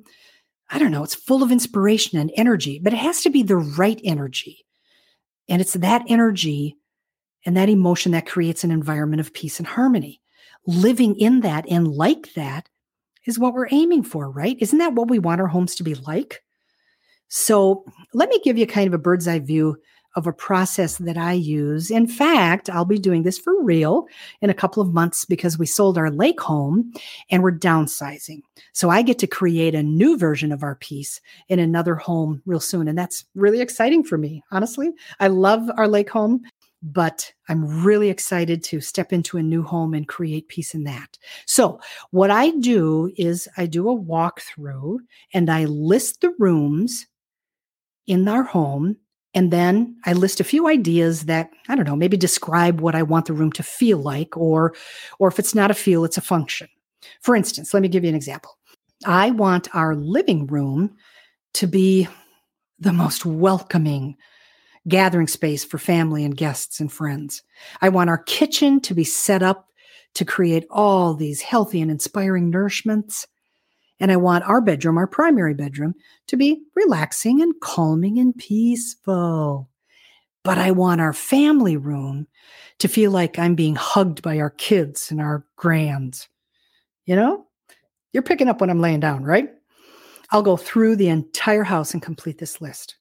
I 0.70 0.79
don't 0.79 0.91
know, 0.91 1.03
it's 1.03 1.15
full 1.15 1.43
of 1.43 1.51
inspiration 1.51 2.17
and 2.17 2.32
energy, 2.36 2.79
but 2.82 2.93
it 2.93 2.98
has 2.98 3.22
to 3.22 3.29
be 3.29 3.43
the 3.43 3.58
right 3.58 4.00
energy. 4.03 4.65
And 5.50 5.62
it's 5.62 5.74
that 5.74 6.03
energy 6.08 6.77
and 7.46 7.58
that 7.58 7.70
emotion 7.70 8.13
that 8.13 8.25
creates 8.25 8.63
an 8.63 8.72
environment 8.72 9.20
of 9.20 9.34
peace 9.34 9.60
and 9.60 9.67
harmony. 9.67 10.22
Living 10.65 11.15
in 11.17 11.41
that 11.41 11.65
and 11.70 11.88
like 11.89 12.34
that 12.36 12.70
is 13.25 13.38
what 13.38 13.53
we're 13.53 13.67
aiming 13.72 14.03
for, 14.03 14.29
right? 14.29 14.58
Isn't 14.60 14.79
that 14.79 14.93
what 14.93 15.10
we 15.10 15.20
want 15.20 15.41
our 15.41 15.48
homes 15.48 15.75
to 15.75 15.84
be 15.84 15.96
like? 15.96 16.41
So 17.27 17.84
let 18.13 18.29
me 18.29 18.39
give 18.43 18.58
you 18.58 18.67
kind 18.67 18.88
of 18.88 18.93
a 18.93 18.98
bird's 18.98 19.27
eye 19.27 19.39
view 19.39 19.75
of 20.15 20.27
a 20.27 20.34
process 20.34 20.98
that 20.98 21.17
I 21.17 21.34
use. 21.34 21.89
In 21.89 22.08
fact, 22.08 22.70
I'll 22.70 22.86
be 22.86 23.00
doing 23.00 23.24
this 23.24 23.39
for 23.39 23.62
real 23.63 24.08
in 24.41 24.50
a 24.50 24.53
couple 24.53 24.82
of 24.82 24.93
months 24.93 25.25
because 25.25 25.58
we 25.58 25.65
sold 25.65 25.98
our 25.98 26.12
lake 26.12 26.39
home 26.39 26.93
and 27.32 27.41
we're 27.41 27.58
downsizing. 27.58 28.41
So 28.74 28.89
I 28.89 29.01
get 29.01 29.20
to 29.20 29.27
create 29.27 29.74
a 29.74 29.84
new 29.84 30.17
version 30.17 30.51
of 30.51 30.63
our 30.63 30.75
peace 30.75 31.20
in 31.50 31.60
another 31.60 31.96
home 31.96 32.41
real 32.46 32.60
soon. 32.60 32.88
And 32.88 32.98
that's 32.98 33.25
really 33.36 33.62
exciting 33.62 34.03
for 34.03 34.17
me. 34.17 34.43
Honestly, 34.51 34.91
I 35.20 35.27
love 35.27 35.70
our 35.77 35.88
lake 35.88 36.10
home, 36.10 36.43
but 36.84 37.32
I'm 37.50 37.84
really 37.84 38.10
excited 38.10 38.63
to 38.65 38.82
step 38.82 39.13
into 39.13 39.38
a 39.38 39.43
new 39.43 39.63
home 39.63 39.93
and 39.93 40.08
create 40.08 40.48
peace 40.50 40.75
in 40.75 40.84
that. 40.84 41.17
So, 41.46 41.79
what 42.12 42.29
I 42.29 42.51
do 42.51 43.12
is 43.17 43.48
I 43.58 43.65
do 43.65 43.89
a 43.89 44.00
walkthrough 44.00 44.98
and 45.34 45.50
I 45.50 45.65
list 45.65 46.22
the 46.22 46.34
rooms 46.38 47.08
in 48.05 48.27
our 48.27 48.43
home 48.43 48.98
And 49.36 49.52
then 49.52 49.96
I 50.06 50.13
list 50.13 50.40
a 50.40 50.44
few 50.44 50.68
ideas 50.68 51.25
that, 51.25 51.50
I 51.68 51.75
don't 51.75 51.88
know, 51.88 51.96
maybe 51.96 52.18
describe 52.18 52.82
what 52.82 52.96
I 52.96 53.04
want 53.04 53.25
the 53.25 53.34
room 53.34 53.52
to 53.54 53.63
feel 53.63 53.98
like, 53.98 54.38
or, 54.38 54.75
or 55.20 55.28
if 55.28 55.40
it's 55.40 55.56
not 55.56 55.72
a 55.72 55.74
feel, 55.75 56.06
it's 56.06 56.18
a 56.18 56.22
function. 56.22 56.68
For 57.22 57.36
instance, 57.36 57.74
let 57.74 57.82
me 57.82 57.90
give 57.90 58.04
you 58.04 58.10
an 58.10 58.16
example. 58.16 58.58
I 59.06 59.32
want 59.32 59.74
our 59.75 59.96
living 59.96 60.48
room 60.48 60.96
to 61.56 61.68
be 61.68 62.08
the 62.80 62.94
most 62.94 63.25
welcoming 63.25 64.16
gathering 64.88 65.28
space 65.28 65.63
for 65.63 65.78
family 65.78 66.25
and 66.25 66.36
guests 66.36 66.80
and 66.80 66.92
friends. 66.92 67.42
I 67.82 67.90
want 67.90 68.10
our 68.10 68.18
kitchen 68.18 68.82
to 68.82 68.94
be 68.94 69.04
set 69.04 69.42
up 69.42 69.70
to 70.16 70.25
create 70.25 70.66
all 70.70 71.13
these 71.13 71.42
healthy 71.42 71.82
and 71.82 71.90
inspiring 71.90 72.52
nourishments. 72.52 73.25
And 74.00 74.12
I 74.12 74.18
want 74.18 74.44
our 74.46 74.62
bedroom, 74.62 74.98
our 74.98 75.08
primary 75.08 75.54
bedroom, 75.54 75.96
to 76.28 76.38
be 76.38 76.64
relaxing 76.76 77.42
and 77.42 77.54
calming 77.62 78.18
and 78.20 78.36
peaceful. 78.36 79.70
But 80.44 80.58
I 80.58 80.72
want 80.72 81.00
our 81.00 81.14
family 81.14 81.78
room 81.78 82.28
to 82.80 82.88
feel 82.88 83.12
like 83.12 83.40
I'm 83.40 83.56
being 83.56 83.76
hugged 83.76 84.22
by 84.22 84.40
our 84.40 84.50
kids 84.50 85.10
and 85.10 85.22
our 85.22 85.46
grands. 85.56 86.28
You 87.06 87.16
know, 87.16 87.48
you're 88.12 88.24
picking 88.24 88.50
up 88.50 88.60
what 88.60 88.70
I'm 88.70 88.82
laying 88.82 89.00
down, 89.00 89.24
right? 89.24 89.50
I'll 90.32 90.42
go 90.42 90.58
through 90.58 90.96
the 90.96 91.10
entire 91.10 91.64
house 91.64 91.94
and 91.94 92.02
complete 92.02 92.40
this 92.40 92.60
list, 92.60 92.96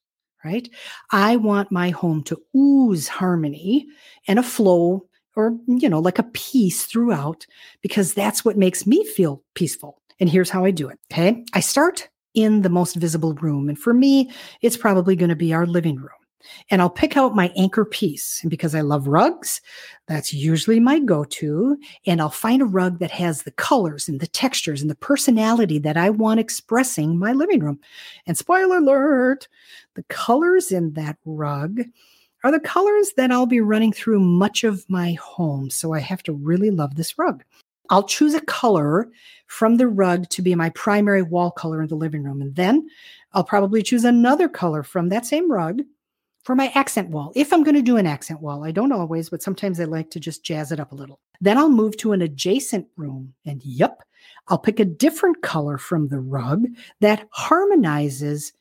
right? 0.45 0.69
I 1.11 1.37
want 1.37 1.73
my 1.73 1.91
home 1.91 2.23
to 2.25 2.41
ooze 2.55 3.09
harmony 3.09 3.87
and 4.29 4.39
a 4.39 4.43
flow 4.43 5.07
or, 5.35 5.57
you 5.67 5.89
know, 5.89 6.01
like 6.01 6.19
a 6.19 6.25
peace 6.25 6.85
throughout 6.85 7.47
because 7.81 8.13
that's 8.13 8.45
what 8.45 8.59
makes 8.59 8.87
me 8.87 9.05
feel 9.05 9.43
peaceful. 9.55 10.02
And 10.23 10.31
here's 10.31 10.51
how 10.51 10.65
I 10.65 10.71
do 10.71 10.89
it. 10.89 11.01
Okay. 11.13 11.45
I 11.53 11.59
start 11.59 12.09
in 12.33 12.63
the 12.63 12.69
most 12.69 12.95
visible 12.95 13.35
room. 13.35 13.69
And 13.69 13.77
for 13.77 13.93
me, 13.93 14.31
it's 14.61 14.77
probably 14.77 15.17
going 15.17 15.31
to 15.31 15.35
be 15.35 15.53
our 15.53 15.67
living 15.67 15.97
room. 15.97 16.11
And 16.71 16.81
I'll 16.81 16.91
pick 16.91 17.17
out 17.17 17.35
my 17.35 17.53
anchor 17.57 17.85
piece. 17.85 18.39
And 18.41 18.49
because 18.49 18.73
I 18.77 18.83
love 18.83 19.09
rugs, 19.09 19.61
that's 20.07 20.33
usually 20.33 20.79
my 20.79 21.01
go 21.01 21.25
to. 21.25 21.77
And 22.07 22.21
I'll 22.21 22.31
find 22.31 22.63
a 22.63 22.67
rug 22.67 23.01
that 23.01 23.11
has 23.11 23.43
the 23.43 23.51
colors 23.51 24.09
and 24.09 24.21
the 24.21 24.29
textures 24.29 24.81
and 24.81 24.89
the 24.89 24.95
personality 24.95 25.81
that 25.81 25.97
I 25.97 26.11
want 26.11 26.39
expressing 26.39 27.19
my 27.19 27.33
living 27.33 27.59
room. 27.59 27.81
And 28.25 28.39
spoiler 28.39 28.77
alert, 28.77 29.49
the 29.97 30.05
colors 30.05 30.71
in 30.71 30.93
that 30.93 31.17
rug 31.25 31.81
are 32.45 32.53
the 32.53 32.61
colors 32.61 33.13
that 33.17 33.33
I'll 33.33 33.47
be 33.47 33.61
running 33.61 33.93
through 33.93 34.21
much 34.21 34.63
of 34.63 34.89
my 34.89 35.15
home. 35.15 35.69
So 35.69 35.95
I 35.95 35.99
have 35.99 36.23
to 36.23 36.33
really 36.33 36.71
love 36.71 36.95
this 36.95 37.19
rug. 37.19 37.43
I'll 37.93 38.03
choose 38.03 38.33
a 38.33 38.41
color 38.41 39.11
from 39.49 39.77
the 39.77 39.87
rug 39.87 40.27
to 40.31 40.41
be 40.41 40.55
my 40.55 40.71
primary 40.71 41.21
wall 41.21 41.51
color 41.51 41.83
in 41.83 41.89
the 41.89 41.95
living 41.95 42.23
room. 42.23 42.41
And 42.41 42.57
then 42.57 42.89
I'll 43.35 43.45
probably 43.45 43.83
choose 43.83 44.05
another 44.05 44.49
color 44.49 44.83
from 44.83 45.11
that 45.11 45.27
same 45.27 45.53
rug 45.53 45.83
for 46.43 46.55
my 46.55 46.73
accent 46.75 47.11
wall. 47.11 47.33
If 47.37 47.53
I'm 47.53 47.63
going 47.63 47.75
to 47.75 47.83
do 47.83 47.99
an 47.99 48.07
accent 48.07 48.41
wall, 48.41 48.65
I 48.65 48.71
don't 48.71 48.93
always, 48.93 49.29
but 49.29 49.43
sometimes 49.43 49.79
I 49.79 49.85
like 49.85 50.09
to 50.13 50.21
just 50.21 50.43
jazz 50.43 50.73
it 50.73 50.81
up 50.81 50.93
a 50.93 50.95
little. 50.95 51.21
Then 51.43 51.59
I'll 51.59 51.69
move 51.69 51.99
to 51.99 52.13
an 52.13 52.23
adjacent 52.23 52.87
room. 52.97 53.35
And 53.45 53.63
yep, 53.63 54.03
I'll 54.49 54.59
pick 54.59 54.81
a 54.81 54.87
different 54.87 55.43
color 55.43 55.77
from 55.77 56.09
the 56.09 56.21
rug 56.21 56.65
that 57.01 57.29
harmonizes 57.31 58.55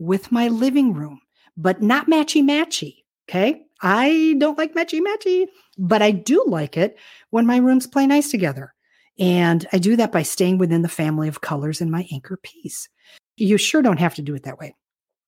with 0.00 0.32
my 0.32 0.48
living 0.48 0.92
room, 0.92 1.20
but 1.56 1.80
not 1.80 2.08
matchy 2.08 2.42
matchy. 2.42 3.04
Okay. 3.28 3.62
I 3.84 4.34
don't 4.38 4.56
like 4.56 4.74
matchy 4.74 5.00
matchy, 5.00 5.46
but 5.76 6.00
I 6.00 6.10
do 6.10 6.42
like 6.46 6.78
it 6.78 6.96
when 7.30 7.44
my 7.44 7.58
rooms 7.58 7.86
play 7.86 8.06
nice 8.06 8.30
together. 8.30 8.74
And 9.18 9.66
I 9.74 9.78
do 9.78 9.94
that 9.96 10.10
by 10.10 10.22
staying 10.22 10.56
within 10.56 10.80
the 10.80 10.88
family 10.88 11.28
of 11.28 11.42
colors 11.42 11.82
in 11.82 11.90
my 11.90 12.08
anchor 12.10 12.38
piece. 12.42 12.88
You 13.36 13.58
sure 13.58 13.82
don't 13.82 14.00
have 14.00 14.14
to 14.14 14.22
do 14.22 14.34
it 14.34 14.44
that 14.44 14.58
way. 14.58 14.74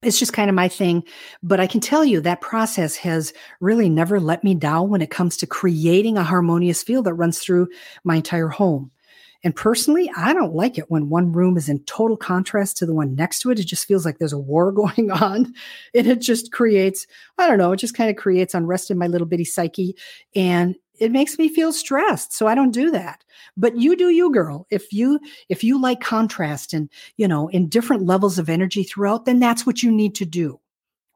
It's 0.03 0.19
just 0.19 0.33
kind 0.33 0.49
of 0.49 0.57
my 0.57 0.69
thing. 0.69 1.05
But 1.43 1.61
I 1.61 1.67
can 1.67 1.81
tell 1.81 2.03
you 2.03 2.21
that 2.23 2.41
process 2.41 2.97
has 2.97 3.35
really 3.61 3.91
never 3.91 4.19
let 4.19 4.43
me 4.43 4.55
down 4.55 4.89
when 4.89 5.03
it 5.03 5.11
comes 5.11 5.37
to 5.39 5.47
creating 5.47 6.17
a 6.17 6.25
harmonious 6.25 6.83
feel 6.83 7.03
that 7.03 7.15
runs 7.15 7.39
through 7.39 7.69
my 8.05 8.17
entire 8.17 8.49
home. 8.49 8.91
And 9.47 9.55
personally, 9.55 10.11
I 10.17 10.35
don't 10.35 10.57
like 10.57 10.77
it 10.77 10.91
when 10.91 11.09
one 11.09 11.31
room 11.31 11.57
is 11.57 11.69
in 11.69 11.79
total 11.85 12.17
contrast 12.17 12.77
to 12.79 12.85
the 12.85 12.93
one 12.93 13.15
next 13.15 13.39
to 13.39 13.53
it. 13.53 13.61
It 13.61 13.69
just 13.69 13.87
feels 13.87 14.05
like 14.05 14.19
there's 14.19 14.33
a 14.33 14.39
war 14.39 14.73
going 14.73 15.13
on. 15.13 15.55
And 15.95 16.07
it 16.09 16.21
just 16.21 16.51
creates, 16.51 17.07
I 17.39 17.47
don't 17.47 17.59
know, 17.59 17.71
it 17.71 17.77
just 17.77 17.95
kind 17.95 18.11
of 18.11 18.17
creates 18.17 18.55
unrest 18.55 18.91
in 18.91 18.99
my 18.99 19.07
little 19.07 19.25
bitty 19.25 19.45
psyche. 19.45 19.95
And 20.35 20.75
it 20.99 21.13
makes 21.13 21.39
me 21.39 21.49
feel 21.49 21.73
stressed. 21.73 22.33
So 22.33 22.49
I 22.49 22.57
don't 22.57 22.73
do 22.73 22.91
that. 22.91 23.23
But 23.57 23.77
you 23.77 23.95
do 23.95 24.09
you, 24.09 24.33
girl. 24.33 24.67
If 24.69 24.93
you 24.93 25.21
if 25.49 25.63
you 25.63 25.81
like 25.81 26.01
contrast 26.01 26.73
and 26.73 26.91
you 27.17 27.29
know 27.29 27.47
in 27.47 27.69
different 27.69 28.03
levels 28.03 28.41
of 28.41 28.49
energy 28.49 28.83
throughout, 28.83 29.27
then 29.27 29.39
that's 29.39 29.65
what 29.65 29.81
you 29.81 29.93
need 29.93 30.17
to 30.17 30.25
do. 30.25 30.59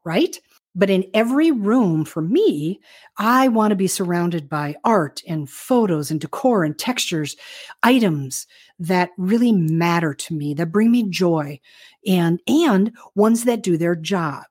Right? 0.05 0.39
But 0.73 0.89
in 0.89 1.05
every 1.13 1.51
room 1.51 2.05
for 2.05 2.21
me, 2.21 2.79
I 3.17 3.49
want 3.49 3.71
to 3.71 3.75
be 3.75 3.87
surrounded 3.87 4.47
by 4.47 4.75
art 4.85 5.21
and 5.27 5.49
photos 5.49 6.11
and 6.11 6.21
decor 6.21 6.63
and 6.63 6.77
textures, 6.77 7.35
items 7.83 8.47
that 8.79 9.09
really 9.17 9.51
matter 9.51 10.13
to 10.13 10.33
me, 10.33 10.53
that 10.53 10.71
bring 10.71 10.91
me 10.91 11.09
joy 11.09 11.59
and, 12.07 12.39
and 12.47 12.93
ones 13.15 13.43
that 13.45 13.63
do 13.63 13.77
their 13.77 13.95
job. 13.95 14.43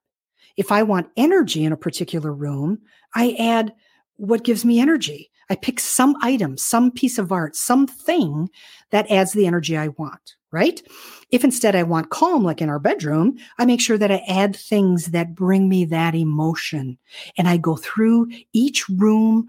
If 0.57 0.71
I 0.71 0.83
want 0.83 1.11
energy 1.17 1.65
in 1.65 1.73
a 1.73 1.77
particular 1.77 2.35
room, 2.35 2.81
I 3.15 3.35
add 3.39 3.73
what 4.17 4.45
gives 4.45 4.65
me 4.65 4.79
energy. 4.79 5.31
I 5.49 5.57
pick 5.57 5.81
some 5.81 6.17
item, 6.21 6.59
some 6.59 6.91
piece 6.91 7.19
of 7.19 7.33
art, 7.33 7.57
something 7.57 8.51
that 8.91 9.11
adds 9.11 9.33
the 9.33 9.47
energy 9.47 9.77
I 9.77 9.89
want 9.89 10.37
right? 10.53 10.83
If 11.31 11.45
instead 11.45 11.77
I 11.77 11.83
want 11.85 12.11
calm, 12.11 12.43
like 12.43 12.61
in 12.61 12.69
our 12.69 12.79
bedroom, 12.79 13.37
I 13.59 13.65
make 13.65 13.81
sure 13.81 13.99
that 13.99 14.11
I 14.11 14.23
add 14.27 14.57
things 14.57 15.07
that 15.07 15.35
bring 15.35 15.69
me 15.69 15.85
that 15.87 16.15
emotion. 16.15 16.99
And 17.39 17.49
I 17.49 17.57
go 17.57 17.77
through 17.77 18.29
each 18.53 18.89
room 18.89 19.47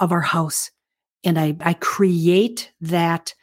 of 0.00 0.12
our 0.12 0.20
house 0.20 0.70
and 1.24 1.38
I, 1.38 1.56
I 1.60 1.74
create 1.74 2.72
that 2.80 3.34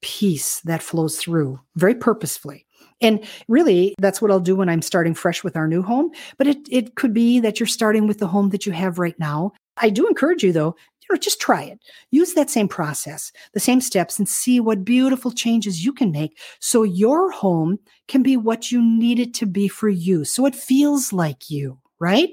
peace 0.00 0.60
that 0.60 0.82
flows 0.82 1.18
through 1.18 1.60
very 1.76 1.94
purposefully. 1.94 2.66
And 3.00 3.24
really, 3.46 3.94
that's 3.98 4.20
what 4.20 4.30
I'll 4.30 4.40
do 4.40 4.56
when 4.56 4.68
I'm 4.68 4.82
starting 4.82 5.14
fresh 5.14 5.44
with 5.44 5.56
our 5.56 5.68
new 5.68 5.82
home. 5.82 6.10
But 6.36 6.48
it, 6.48 6.58
it 6.68 6.96
could 6.96 7.14
be 7.14 7.38
that 7.40 7.60
you're 7.60 7.66
starting 7.68 8.08
with 8.08 8.18
the 8.18 8.26
home 8.26 8.50
that 8.50 8.66
you 8.66 8.72
have 8.72 8.98
right 8.98 9.18
now. 9.20 9.52
I 9.76 9.90
do 9.90 10.08
encourage 10.08 10.42
you, 10.42 10.52
though, 10.52 10.74
you 11.08 11.14
know, 11.14 11.18
just 11.18 11.40
try 11.40 11.62
it. 11.62 11.80
Use 12.10 12.34
that 12.34 12.50
same 12.50 12.68
process, 12.68 13.32
the 13.52 13.60
same 13.60 13.80
steps, 13.80 14.18
and 14.18 14.28
see 14.28 14.60
what 14.60 14.84
beautiful 14.84 15.32
changes 15.32 15.84
you 15.84 15.92
can 15.92 16.10
make 16.10 16.38
so 16.60 16.82
your 16.82 17.30
home 17.30 17.78
can 18.08 18.22
be 18.22 18.36
what 18.36 18.70
you 18.70 18.82
need 18.82 19.18
it 19.18 19.34
to 19.34 19.46
be 19.46 19.68
for 19.68 19.88
you. 19.88 20.24
So 20.24 20.46
it 20.46 20.54
feels 20.54 21.12
like 21.12 21.50
you, 21.50 21.78
right? 21.98 22.30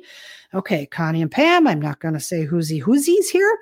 Okay, 0.53 0.85
Connie 0.85 1.21
and 1.21 1.31
Pam, 1.31 1.67
I'm 1.67 1.81
not 1.81 1.99
going 1.99 2.13
to 2.13 2.19
say 2.19 2.45
whoosie 2.45 2.81
whoosies 2.81 3.29
here, 3.31 3.57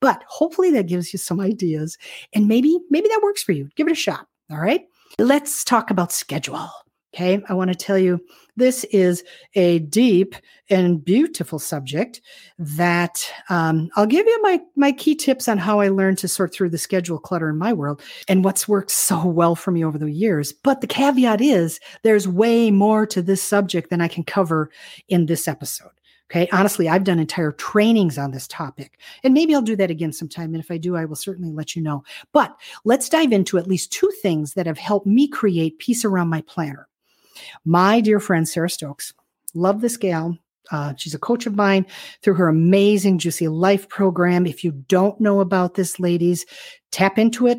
but 0.00 0.22
hopefully 0.28 0.70
that 0.72 0.86
gives 0.86 1.12
you 1.12 1.18
some 1.18 1.40
ideas 1.40 1.96
and 2.34 2.46
maybe, 2.46 2.78
maybe 2.90 3.08
that 3.08 3.22
works 3.22 3.42
for 3.42 3.52
you. 3.52 3.68
Give 3.76 3.88
it 3.88 3.92
a 3.92 3.96
shot. 3.96 4.26
All 4.50 4.58
right. 4.58 4.82
Let's 5.18 5.64
talk 5.64 5.90
about 5.90 6.12
schedule. 6.12 6.70
Okay, 7.16 7.42
I 7.48 7.54
want 7.54 7.68
to 7.68 7.74
tell 7.74 7.98
you 7.98 8.20
this 8.58 8.84
is 8.84 9.24
a 9.54 9.78
deep 9.78 10.34
and 10.68 11.02
beautiful 11.02 11.58
subject 11.58 12.20
that 12.58 13.32
um, 13.48 13.88
I'll 13.96 14.04
give 14.04 14.26
you 14.26 14.42
my 14.42 14.60
my 14.76 14.92
key 14.92 15.14
tips 15.14 15.48
on 15.48 15.56
how 15.56 15.80
I 15.80 15.88
learned 15.88 16.18
to 16.18 16.28
sort 16.28 16.52
through 16.52 16.68
the 16.68 16.76
schedule 16.76 17.18
clutter 17.18 17.48
in 17.48 17.56
my 17.56 17.72
world 17.72 18.02
and 18.28 18.44
what's 18.44 18.68
worked 18.68 18.90
so 18.90 19.24
well 19.24 19.54
for 19.54 19.70
me 19.70 19.82
over 19.82 19.96
the 19.96 20.10
years. 20.10 20.52
But 20.52 20.82
the 20.82 20.86
caveat 20.86 21.40
is 21.40 21.80
there's 22.02 22.28
way 22.28 22.70
more 22.70 23.06
to 23.06 23.22
this 23.22 23.42
subject 23.42 23.88
than 23.88 24.02
I 24.02 24.08
can 24.08 24.22
cover 24.22 24.70
in 25.08 25.24
this 25.24 25.48
episode. 25.48 25.92
Okay. 26.30 26.46
Honestly, 26.52 26.86
I've 26.86 27.04
done 27.04 27.18
entire 27.18 27.52
trainings 27.52 28.18
on 28.18 28.32
this 28.32 28.46
topic, 28.46 28.98
and 29.24 29.32
maybe 29.32 29.54
I'll 29.54 29.62
do 29.62 29.76
that 29.76 29.90
again 29.90 30.12
sometime. 30.12 30.52
And 30.52 30.62
if 30.62 30.70
I 30.70 30.76
do, 30.76 30.96
I 30.96 31.06
will 31.06 31.16
certainly 31.16 31.52
let 31.52 31.74
you 31.74 31.80
know. 31.80 32.04
But 32.32 32.54
let's 32.84 33.08
dive 33.08 33.32
into 33.32 33.56
at 33.56 33.68
least 33.68 33.90
two 33.90 34.12
things 34.20 34.52
that 34.52 34.66
have 34.66 34.76
helped 34.76 35.06
me 35.06 35.28
create 35.28 35.78
peace 35.78 36.04
around 36.04 36.28
my 36.28 36.42
planner. 36.42 36.88
My 37.64 38.00
dear 38.00 38.20
friend, 38.20 38.48
Sarah 38.48 38.70
Stokes, 38.70 39.12
love 39.54 39.80
this 39.80 39.96
gal. 39.96 40.38
Uh, 40.70 40.94
she's 40.96 41.14
a 41.14 41.18
coach 41.18 41.46
of 41.46 41.54
mine 41.54 41.86
through 42.22 42.34
her 42.34 42.48
amazing 42.48 43.18
Juicy 43.18 43.48
Life 43.48 43.88
program. 43.88 44.46
If 44.46 44.64
you 44.64 44.72
don't 44.72 45.20
know 45.20 45.40
about 45.40 45.74
this, 45.74 46.00
ladies, 46.00 46.44
tap 46.90 47.18
into 47.18 47.46
it. 47.46 47.58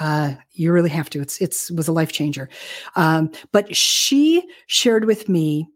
Uh, 0.00 0.34
you 0.52 0.72
really 0.72 0.90
have 0.90 1.10
to. 1.10 1.20
It's 1.20 1.40
it's 1.40 1.70
was 1.72 1.88
a 1.88 1.92
life 1.92 2.12
changer. 2.12 2.48
Um, 2.94 3.30
but 3.52 3.74
she 3.74 4.42
shared 4.66 5.04
with 5.04 5.28
me 5.28 5.68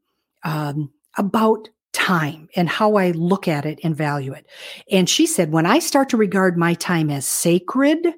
um, 0.45 0.91
about 1.19 1.69
time 1.93 2.49
and 2.55 2.69
how 2.69 2.95
I 2.95 3.11
look 3.11 3.49
at 3.49 3.67
it 3.67 3.81
and 3.83 3.97
value 3.97 4.33
it. 4.33 4.47
And 4.91 5.09
she 5.09 5.27
said, 5.27 5.53
when 5.53 5.67
I 5.67 5.81
start 5.81 6.09
to 6.11 6.17
regard 6.17 6.57
my 6.57 6.75
time 6.75 7.11
as 7.11 7.27
sacred, 7.27 8.15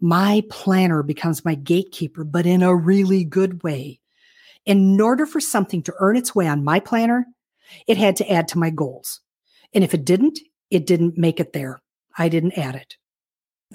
my 0.00 0.42
planner 0.50 1.02
becomes 1.02 1.44
my 1.44 1.54
gatekeeper, 1.54 2.24
but 2.24 2.46
in 2.46 2.62
a 2.62 2.74
really 2.74 3.24
good 3.24 3.62
way. 3.62 4.00
In 4.64 5.00
order 5.00 5.26
for 5.26 5.40
something 5.40 5.82
to 5.82 5.94
earn 5.98 6.16
its 6.16 6.34
way 6.34 6.46
on 6.46 6.64
my 6.64 6.80
planner, 6.80 7.26
it 7.86 7.96
had 7.96 8.16
to 8.16 8.30
add 8.30 8.48
to 8.48 8.58
my 8.58 8.70
goals. 8.70 9.20
And 9.74 9.82
if 9.82 9.94
it 9.94 10.04
didn't, 10.04 10.38
it 10.70 10.86
didn't 10.86 11.18
make 11.18 11.40
it 11.40 11.52
there. 11.52 11.82
I 12.16 12.28
didn't 12.28 12.58
add 12.58 12.74
it. 12.74 12.96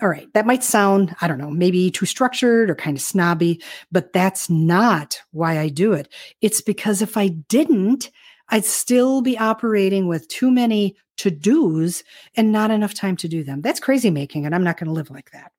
All 0.01 0.10
right, 0.10 0.32
that 0.34 0.46
might 0.46 0.63
sound, 0.63 1.15
I 1.22 1.27
don't 1.27 1.39
know, 1.39 1.50
maybe 1.50 1.89
too 1.89 2.06
structured 2.06 2.70
or 2.70 2.75
kind 2.75 2.96
of 2.96 3.01
snobby, 3.01 3.63
but 3.91 4.13
that's 4.13 4.48
not 4.48 5.20
why 5.32 5.58
I 5.58 5.70
do 5.70 5.94
it. 5.94 6.08
It's 6.39 6.62
because 6.62 7.01
if 7.01 7.17
I 7.17 7.29
didn't, 7.29 8.12
I'd 8.50 8.65
still 8.65 9.22
be 9.22 9.38
operating 9.38 10.08
with 10.08 10.27
too 10.27 10.51
many 10.51 10.96
to 11.17 11.32
dos 11.32 12.03
and 12.36 12.51
not 12.51 12.70
enough 12.70 12.94
time 12.94 13.17
to 13.17 13.27
do 13.27 13.44
them. 13.44 13.62
That's 13.62 13.79
crazy 13.79 14.12
making, 14.12 14.46
and 14.46 14.53
I'm 14.53 14.63
not 14.63 14.77
going 14.77 14.88
to 14.88 14.94
live 14.94 15.10
like 15.10 15.32
that. 15.32 15.51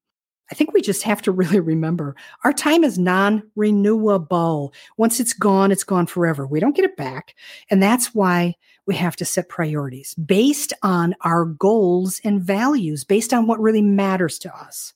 I 0.50 0.54
think 0.54 0.72
we 0.72 0.80
just 0.80 1.02
have 1.02 1.20
to 1.22 1.32
really 1.32 1.60
remember 1.60 2.16
our 2.44 2.52
time 2.52 2.84
is 2.84 2.98
non 2.98 3.42
renewable. 3.54 4.72
Once 4.96 5.20
it's 5.20 5.32
gone, 5.32 5.70
it's 5.70 5.84
gone 5.84 6.06
forever. 6.06 6.46
We 6.46 6.60
don't 6.60 6.76
get 6.76 6.84
it 6.84 6.96
back. 6.96 7.34
And 7.70 7.82
that's 7.82 8.14
why 8.14 8.54
we 8.86 8.94
have 8.96 9.16
to 9.16 9.24
set 9.24 9.48
priorities 9.48 10.14
based 10.14 10.72
on 10.82 11.14
our 11.22 11.44
goals 11.44 12.20
and 12.24 12.42
values, 12.42 13.04
based 13.04 13.32
on 13.32 13.46
what 13.46 13.60
really 13.60 13.82
matters 13.82 14.38
to 14.40 14.54
us. 14.54 14.94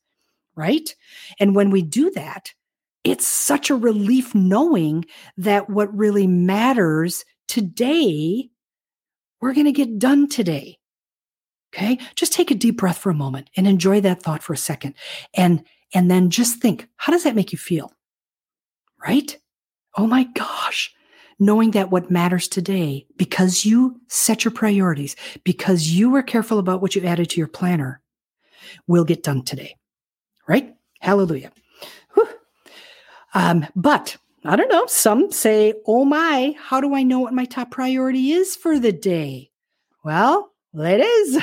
Right. 0.54 0.94
And 1.40 1.54
when 1.54 1.70
we 1.70 1.82
do 1.82 2.10
that, 2.10 2.52
it's 3.04 3.26
such 3.26 3.70
a 3.70 3.74
relief 3.74 4.34
knowing 4.34 5.04
that 5.36 5.68
what 5.68 5.96
really 5.96 6.26
matters 6.26 7.24
today, 7.48 8.48
we're 9.40 9.54
going 9.54 9.66
to 9.66 9.72
get 9.72 9.98
done 9.98 10.28
today. 10.28 10.78
Okay. 11.74 11.98
Just 12.14 12.32
take 12.32 12.50
a 12.50 12.54
deep 12.54 12.76
breath 12.76 12.98
for 12.98 13.10
a 13.10 13.14
moment 13.14 13.48
and 13.56 13.66
enjoy 13.66 14.00
that 14.02 14.22
thought 14.22 14.42
for 14.42 14.52
a 14.52 14.58
second. 14.58 14.94
And, 15.34 15.64
and 15.94 16.10
then 16.10 16.28
just 16.28 16.60
think, 16.60 16.86
how 16.96 17.12
does 17.12 17.24
that 17.24 17.34
make 17.34 17.50
you 17.50 17.58
feel? 17.58 17.92
Right? 19.02 19.38
Oh 19.96 20.06
my 20.06 20.24
gosh. 20.34 20.94
Knowing 21.38 21.70
that 21.72 21.90
what 21.90 22.10
matters 22.10 22.46
today, 22.46 23.06
because 23.16 23.64
you 23.64 24.00
set 24.08 24.44
your 24.44 24.52
priorities, 24.52 25.16
because 25.44 25.88
you 25.88 26.10
were 26.10 26.22
careful 26.22 26.58
about 26.58 26.82
what 26.82 26.94
you 26.94 27.02
added 27.04 27.30
to 27.30 27.40
your 27.40 27.48
planner, 27.48 28.00
will 28.86 29.04
get 29.04 29.22
done 29.22 29.42
today. 29.42 29.74
Right? 30.46 30.74
Hallelujah. 31.00 31.52
Um, 33.34 33.66
but 33.74 34.16
I 34.44 34.56
don't 34.56 34.68
know. 34.68 34.84
Some 34.86 35.32
say, 35.32 35.72
oh 35.86 36.04
my, 36.04 36.54
how 36.58 36.82
do 36.82 36.94
I 36.94 37.02
know 37.02 37.20
what 37.20 37.32
my 37.32 37.46
top 37.46 37.70
priority 37.70 38.32
is 38.32 38.56
for 38.56 38.78
the 38.78 38.92
day? 38.92 39.50
Well, 40.04 40.52
it 40.74 41.00
is. 41.00 41.42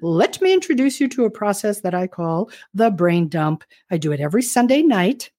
Let 0.00 0.40
me 0.40 0.52
introduce 0.52 1.00
you 1.00 1.08
to 1.08 1.24
a 1.24 1.30
process 1.30 1.80
that 1.80 1.94
I 1.94 2.06
call 2.06 2.50
the 2.74 2.90
brain 2.90 3.28
dump. 3.28 3.64
I 3.90 3.98
do 3.98 4.12
it 4.12 4.20
every 4.20 4.42
Sunday 4.42 4.82
night. 4.82 5.30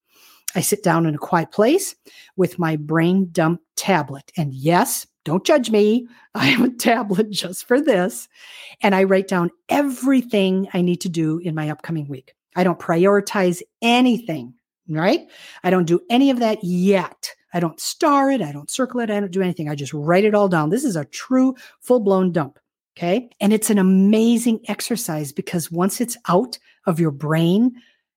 I 0.56 0.62
sit 0.62 0.84
down 0.84 1.06
in 1.06 1.16
a 1.16 1.20
quiet 1.20 1.52
place 1.52 1.96
with 2.36 2.60
my 2.60 2.76
brain 2.76 3.30
dump 3.32 3.62
tablet. 3.76 4.32
And 4.38 4.54
yes, 4.54 5.08
don't 5.26 5.46
judge 5.46 5.72
me. 5.72 6.08
I 6.36 6.46
have 6.46 6.66
a 6.66 6.70
tablet 6.70 7.30
just 7.30 7.68
for 7.68 7.82
this. 7.82 8.28
And 8.82 8.96
I 8.96 9.04
write 9.04 9.28
down 9.28 9.52
everything 9.70 10.68
I 10.74 10.82
need 10.82 11.02
to 11.02 11.10
do 11.10 11.40
in 11.40 11.56
my 11.56 11.70
upcoming 11.70 12.08
week. 12.08 12.34
I 12.56 12.64
don't 12.64 12.80
prioritize 12.80 13.62
anything, 13.82 14.54
right? 14.88 15.22
I 15.64 15.70
don't 15.70 15.86
do 15.86 16.00
any 16.10 16.30
of 16.30 16.40
that 16.40 16.64
yet. 16.64 17.32
I 17.54 17.60
don't 17.60 17.80
star 17.80 18.32
it. 18.32 18.42
I 18.42 18.52
don't 18.52 18.70
circle 18.70 19.00
it. 19.00 19.10
I 19.10 19.20
don't 19.20 19.32
do 19.32 19.42
anything. 19.42 19.70
I 19.70 19.76
just 19.76 19.94
write 19.94 20.26
it 20.26 20.36
all 20.36 20.50
down. 20.50 20.70
This 20.70 20.84
is 20.84 20.96
a 20.96 21.06
true 21.06 21.56
full 21.82 22.00
blown 22.00 22.32
dump. 22.32 22.60
Okay. 22.96 23.30
And 23.40 23.52
it's 23.52 23.70
an 23.70 23.80
amazing 23.80 24.60
exercise 24.68 25.32
because 25.32 25.72
once 25.72 26.00
it's 26.00 26.18
out 26.28 26.60
of 26.86 27.00
your 27.00 27.12
brain 27.12 27.74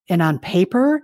and 0.08 0.20
on 0.20 0.38
paper, 0.38 1.02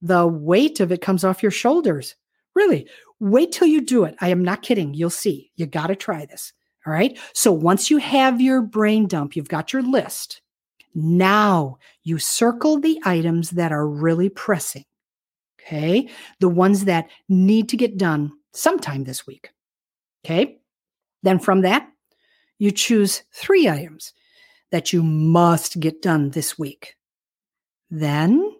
the 0.00 0.26
weight 0.26 0.80
of 0.80 0.90
it 0.90 1.02
comes 1.02 1.22
off 1.22 1.42
your 1.42 1.52
shoulders. 1.52 2.14
Really, 2.54 2.88
wait 3.20 3.52
till 3.52 3.68
you 3.68 3.82
do 3.82 4.04
it. 4.04 4.16
I 4.20 4.28
am 4.28 4.42
not 4.42 4.62
kidding. 4.62 4.94
You'll 4.94 5.10
see. 5.10 5.50
You 5.56 5.66
got 5.66 5.88
to 5.88 5.96
try 5.96 6.24
this. 6.24 6.52
All 6.86 6.92
right. 6.92 7.18
So 7.34 7.52
once 7.52 7.90
you 7.90 7.98
have 7.98 8.40
your 8.40 8.62
brain 8.62 9.06
dump, 9.06 9.36
you've 9.36 9.48
got 9.48 9.72
your 9.72 9.82
list. 9.82 10.40
Now 10.94 11.78
you 12.02 12.18
circle 12.18 12.80
the 12.80 13.00
items 13.04 13.50
that 13.50 13.70
are 13.70 13.86
really 13.86 14.30
pressing. 14.30 14.84
Okay. 15.60 16.08
The 16.40 16.48
ones 16.48 16.86
that 16.86 17.10
need 17.28 17.68
to 17.68 17.76
get 17.76 17.98
done 17.98 18.32
sometime 18.52 19.04
this 19.04 19.26
week. 19.26 19.50
Okay. 20.24 20.58
Then 21.22 21.38
from 21.38 21.60
that, 21.60 21.86
you 22.60 22.70
choose 22.70 23.22
three 23.32 23.68
items 23.68 24.12
that 24.70 24.92
you 24.92 25.02
must 25.02 25.80
get 25.80 26.02
done 26.02 26.30
this 26.30 26.58
week. 26.58 26.94
Then 27.90 28.54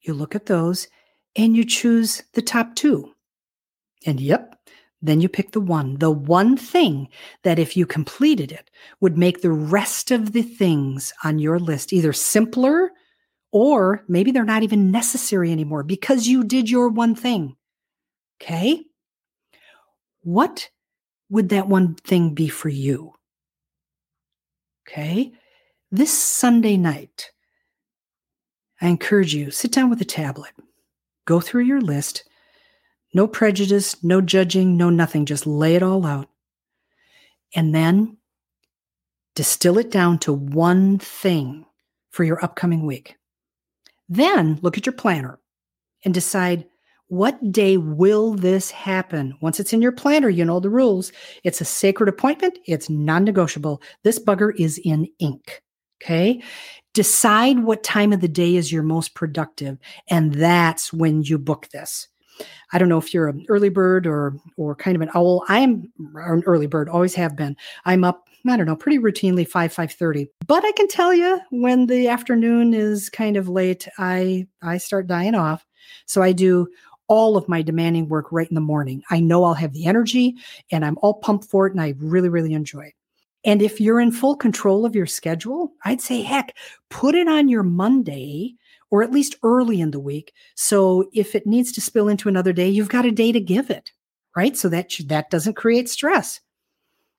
you 0.00 0.14
look 0.14 0.34
at 0.34 0.46
those 0.46 0.88
and 1.36 1.54
you 1.54 1.64
choose 1.64 2.22
the 2.32 2.42
top 2.42 2.74
two. 2.74 3.12
And 4.06 4.18
yep, 4.18 4.56
then 5.02 5.20
you 5.20 5.28
pick 5.28 5.52
the 5.52 5.60
one, 5.60 5.98
the 5.98 6.10
one 6.10 6.56
thing 6.56 7.08
that 7.44 7.58
if 7.58 7.76
you 7.76 7.86
completed 7.86 8.50
it 8.52 8.70
would 9.00 9.18
make 9.18 9.42
the 9.42 9.52
rest 9.52 10.10
of 10.10 10.32
the 10.32 10.42
things 10.42 11.12
on 11.22 11.38
your 11.38 11.58
list 11.58 11.92
either 11.92 12.14
simpler 12.14 12.90
or 13.52 14.02
maybe 14.08 14.30
they're 14.30 14.44
not 14.44 14.62
even 14.62 14.90
necessary 14.90 15.52
anymore 15.52 15.82
because 15.82 16.26
you 16.26 16.42
did 16.42 16.70
your 16.70 16.88
one 16.88 17.14
thing. 17.14 17.54
Okay. 18.40 18.82
What 20.22 20.70
would 21.30 21.48
that 21.50 21.68
one 21.68 21.94
thing 21.94 22.34
be 22.34 22.48
for 22.48 22.68
you? 22.68 23.14
Okay. 24.86 25.32
This 25.90 26.12
Sunday 26.12 26.76
night, 26.76 27.30
I 28.80 28.88
encourage 28.88 29.34
you 29.34 29.50
sit 29.50 29.72
down 29.72 29.90
with 29.90 30.00
a 30.00 30.04
tablet, 30.04 30.52
go 31.24 31.40
through 31.40 31.64
your 31.64 31.80
list. 31.80 32.24
No 33.12 33.26
prejudice, 33.26 34.02
no 34.04 34.20
judging, 34.20 34.76
no 34.76 34.88
nothing. 34.88 35.26
Just 35.26 35.46
lay 35.46 35.74
it 35.74 35.82
all 35.82 36.06
out. 36.06 36.28
And 37.54 37.74
then 37.74 38.18
distill 39.34 39.78
it 39.78 39.90
down 39.90 40.18
to 40.20 40.32
one 40.32 40.98
thing 40.98 41.66
for 42.10 42.24
your 42.24 42.42
upcoming 42.44 42.86
week. 42.86 43.16
Then 44.08 44.58
look 44.62 44.76
at 44.76 44.86
your 44.86 44.92
planner 44.92 45.38
and 46.04 46.14
decide 46.14 46.66
what 47.10 47.50
day 47.50 47.76
will 47.76 48.34
this 48.34 48.70
happen? 48.70 49.34
Once 49.40 49.58
it's 49.58 49.72
in 49.72 49.82
your 49.82 49.90
planner, 49.90 50.28
you 50.28 50.44
know 50.44 50.60
the 50.60 50.70
rules. 50.70 51.10
It's 51.42 51.60
a 51.60 51.64
sacred 51.64 52.08
appointment, 52.08 52.58
it's 52.66 52.88
non 52.88 53.24
negotiable. 53.24 53.82
This 54.04 54.18
bugger 54.18 54.52
is 54.56 54.78
in 54.84 55.08
ink. 55.18 55.60
Okay. 56.02 56.40
Decide 56.94 57.64
what 57.64 57.82
time 57.82 58.12
of 58.12 58.20
the 58.20 58.28
day 58.28 58.54
is 58.54 58.72
your 58.72 58.84
most 58.84 59.14
productive, 59.14 59.76
and 60.08 60.34
that's 60.34 60.92
when 60.92 61.22
you 61.22 61.36
book 61.36 61.68
this. 61.72 62.08
I 62.72 62.78
don't 62.78 62.88
know 62.88 62.98
if 62.98 63.12
you're 63.12 63.28
an 63.28 63.44
early 63.48 63.68
bird 63.70 64.06
or 64.06 64.36
or 64.56 64.76
kind 64.76 64.94
of 64.94 65.02
an 65.02 65.10
owl. 65.14 65.44
I 65.48 65.58
am 65.58 65.92
an 66.14 66.44
early 66.46 66.66
bird, 66.66 66.88
always 66.88 67.14
have 67.16 67.34
been. 67.34 67.56
I'm 67.84 68.04
up, 68.04 68.28
I 68.48 68.56
don't 68.56 68.66
know, 68.66 68.76
pretty 68.76 68.98
routinely 68.98 69.46
5 69.46 69.74
5:30. 69.74 70.28
But 70.46 70.64
I 70.64 70.72
can 70.72 70.86
tell 70.86 71.12
you 71.12 71.40
when 71.50 71.86
the 71.86 72.08
afternoon 72.08 72.72
is 72.72 73.10
kind 73.10 73.36
of 73.36 73.48
late, 73.48 73.88
I 73.98 74.46
I 74.62 74.78
start 74.78 75.08
dying 75.08 75.34
off. 75.34 75.66
So 76.06 76.22
I 76.22 76.32
do 76.32 76.68
all 77.10 77.36
of 77.36 77.48
my 77.48 77.60
demanding 77.60 78.08
work 78.08 78.30
right 78.30 78.48
in 78.48 78.54
the 78.54 78.60
morning. 78.60 79.02
I 79.10 79.18
know 79.18 79.42
I'll 79.42 79.54
have 79.54 79.72
the 79.72 79.86
energy 79.86 80.36
and 80.70 80.84
I'm 80.84 80.96
all 81.02 81.14
pumped 81.14 81.44
for 81.44 81.66
it 81.66 81.72
and 81.72 81.82
I 81.82 81.94
really, 81.98 82.28
really 82.28 82.54
enjoy 82.54 82.84
it. 82.84 82.94
And 83.44 83.60
if 83.60 83.80
you're 83.80 84.00
in 84.00 84.12
full 84.12 84.36
control 84.36 84.86
of 84.86 84.94
your 84.94 85.06
schedule, 85.06 85.72
I'd 85.84 86.00
say, 86.00 86.22
heck, 86.22 86.56
put 86.88 87.16
it 87.16 87.26
on 87.26 87.48
your 87.48 87.64
Monday 87.64 88.54
or 88.90 89.02
at 89.02 89.10
least 89.10 89.34
early 89.42 89.80
in 89.80 89.90
the 89.90 89.98
week. 89.98 90.32
So 90.54 91.10
if 91.12 91.34
it 91.34 91.48
needs 91.48 91.72
to 91.72 91.80
spill 91.80 92.08
into 92.08 92.28
another 92.28 92.52
day, 92.52 92.68
you've 92.68 92.88
got 92.88 93.06
a 93.06 93.10
day 93.10 93.32
to 93.32 93.40
give 93.40 93.70
it, 93.70 93.90
right? 94.36 94.56
So 94.56 94.68
that 94.68 94.92
that 95.06 95.30
doesn't 95.30 95.56
create 95.56 95.88
stress. 95.88 96.40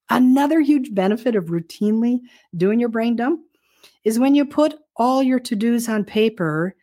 Another 0.09 0.61
huge 0.61 0.93
benefit 0.93 1.35
of 1.35 1.45
routinely 1.45 2.19
doing 2.55 2.79
your 2.79 2.89
brain 2.89 3.17
dump 3.17 3.41
is 4.05 4.19
when 4.19 4.35
you 4.35 4.45
put 4.45 4.75
all 4.95 5.21
your 5.21 5.39
to-dos 5.39 5.89
on 5.89 6.05
paper 6.05 6.75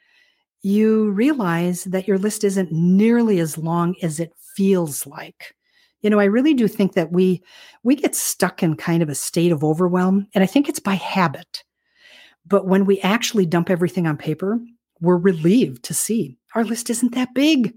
you 0.62 1.10
realize 1.10 1.84
that 1.84 2.08
your 2.08 2.18
list 2.18 2.44
isn't 2.44 2.72
nearly 2.72 3.38
as 3.38 3.56
long 3.56 3.94
as 4.02 4.18
it 4.18 4.32
feels 4.54 5.06
like. 5.06 5.54
You 6.00 6.10
know 6.10 6.20
i 6.20 6.24
really 6.24 6.54
do 6.54 6.68
think 6.68 6.92
that 6.92 7.10
we 7.10 7.42
we 7.82 7.96
get 7.96 8.14
stuck 8.14 8.62
in 8.62 8.76
kind 8.76 9.02
of 9.02 9.08
a 9.08 9.16
state 9.16 9.50
of 9.50 9.64
overwhelm 9.64 10.28
and 10.32 10.44
i 10.44 10.46
think 10.46 10.68
it's 10.68 10.78
by 10.80 10.94
habit. 10.94 11.64
But 12.46 12.66
when 12.66 12.86
we 12.86 13.00
actually 13.00 13.46
dump 13.46 13.68
everything 13.68 14.06
on 14.06 14.16
paper 14.16 14.60
we're 15.00 15.16
relieved 15.16 15.84
to 15.84 15.94
see 15.94 16.38
our 16.54 16.64
list 16.64 16.88
isn't 16.90 17.14
that 17.14 17.34
big. 17.34 17.74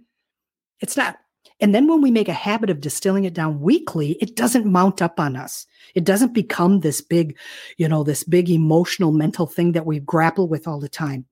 It's 0.79 0.97
not. 0.97 1.17
And 1.59 1.75
then 1.75 1.87
when 1.87 2.01
we 2.01 2.09
make 2.09 2.29
a 2.29 2.33
habit 2.33 2.69
of 2.69 2.81
distilling 2.81 3.25
it 3.25 3.33
down 3.33 3.59
weekly 3.59 4.11
it 4.21 4.35
doesn't 4.35 4.65
mount 4.65 5.01
up 5.01 5.19
on 5.19 5.35
us. 5.35 5.65
It 5.95 6.03
doesn't 6.03 6.33
become 6.33 6.81
this 6.81 7.01
big 7.01 7.35
you 7.77 7.87
know 7.87 8.03
this 8.03 8.23
big 8.23 8.51
emotional 8.51 9.11
mental 9.11 9.47
thing 9.47 9.71
that 9.71 9.87
we 9.87 9.99
grapple 9.99 10.47
with 10.47 10.67
all 10.67 10.79
the 10.79 10.89
time 10.89 11.25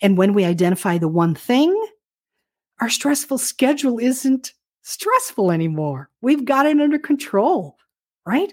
and 0.00 0.16
when 0.16 0.34
we 0.34 0.44
identify 0.44 0.98
the 0.98 1.08
one 1.08 1.34
thing, 1.34 1.74
our 2.80 2.90
stressful 2.90 3.38
schedule 3.38 3.98
isn't 3.98 4.52
stressful 4.82 5.50
anymore. 5.50 6.10
We've 6.20 6.44
got 6.44 6.66
it 6.66 6.80
under 6.80 6.98
control, 6.98 7.76
right? 8.26 8.52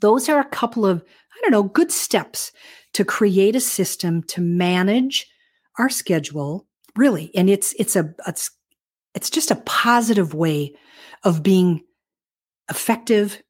Those 0.00 0.28
are 0.28 0.40
a 0.40 0.48
couple 0.48 0.86
of, 0.86 1.02
I 1.02 1.40
don't 1.42 1.50
know, 1.50 1.64
good 1.64 1.90
steps 1.90 2.52
to 2.92 3.04
create 3.04 3.56
a 3.56 3.60
system 3.60 4.22
to 4.24 4.40
manage 4.40 5.26
our 5.78 5.88
schedule, 5.88 6.66
really. 6.94 7.30
And 7.34 7.50
it's 7.50 7.74
it's 7.78 7.96
a 7.96 8.14
it's 8.26 8.50
it's 9.14 9.30
just 9.30 9.50
a 9.50 9.62
positive 9.66 10.34
way 10.34 10.74
of 11.24 11.42
being 11.42 11.82
effective. 12.70 13.42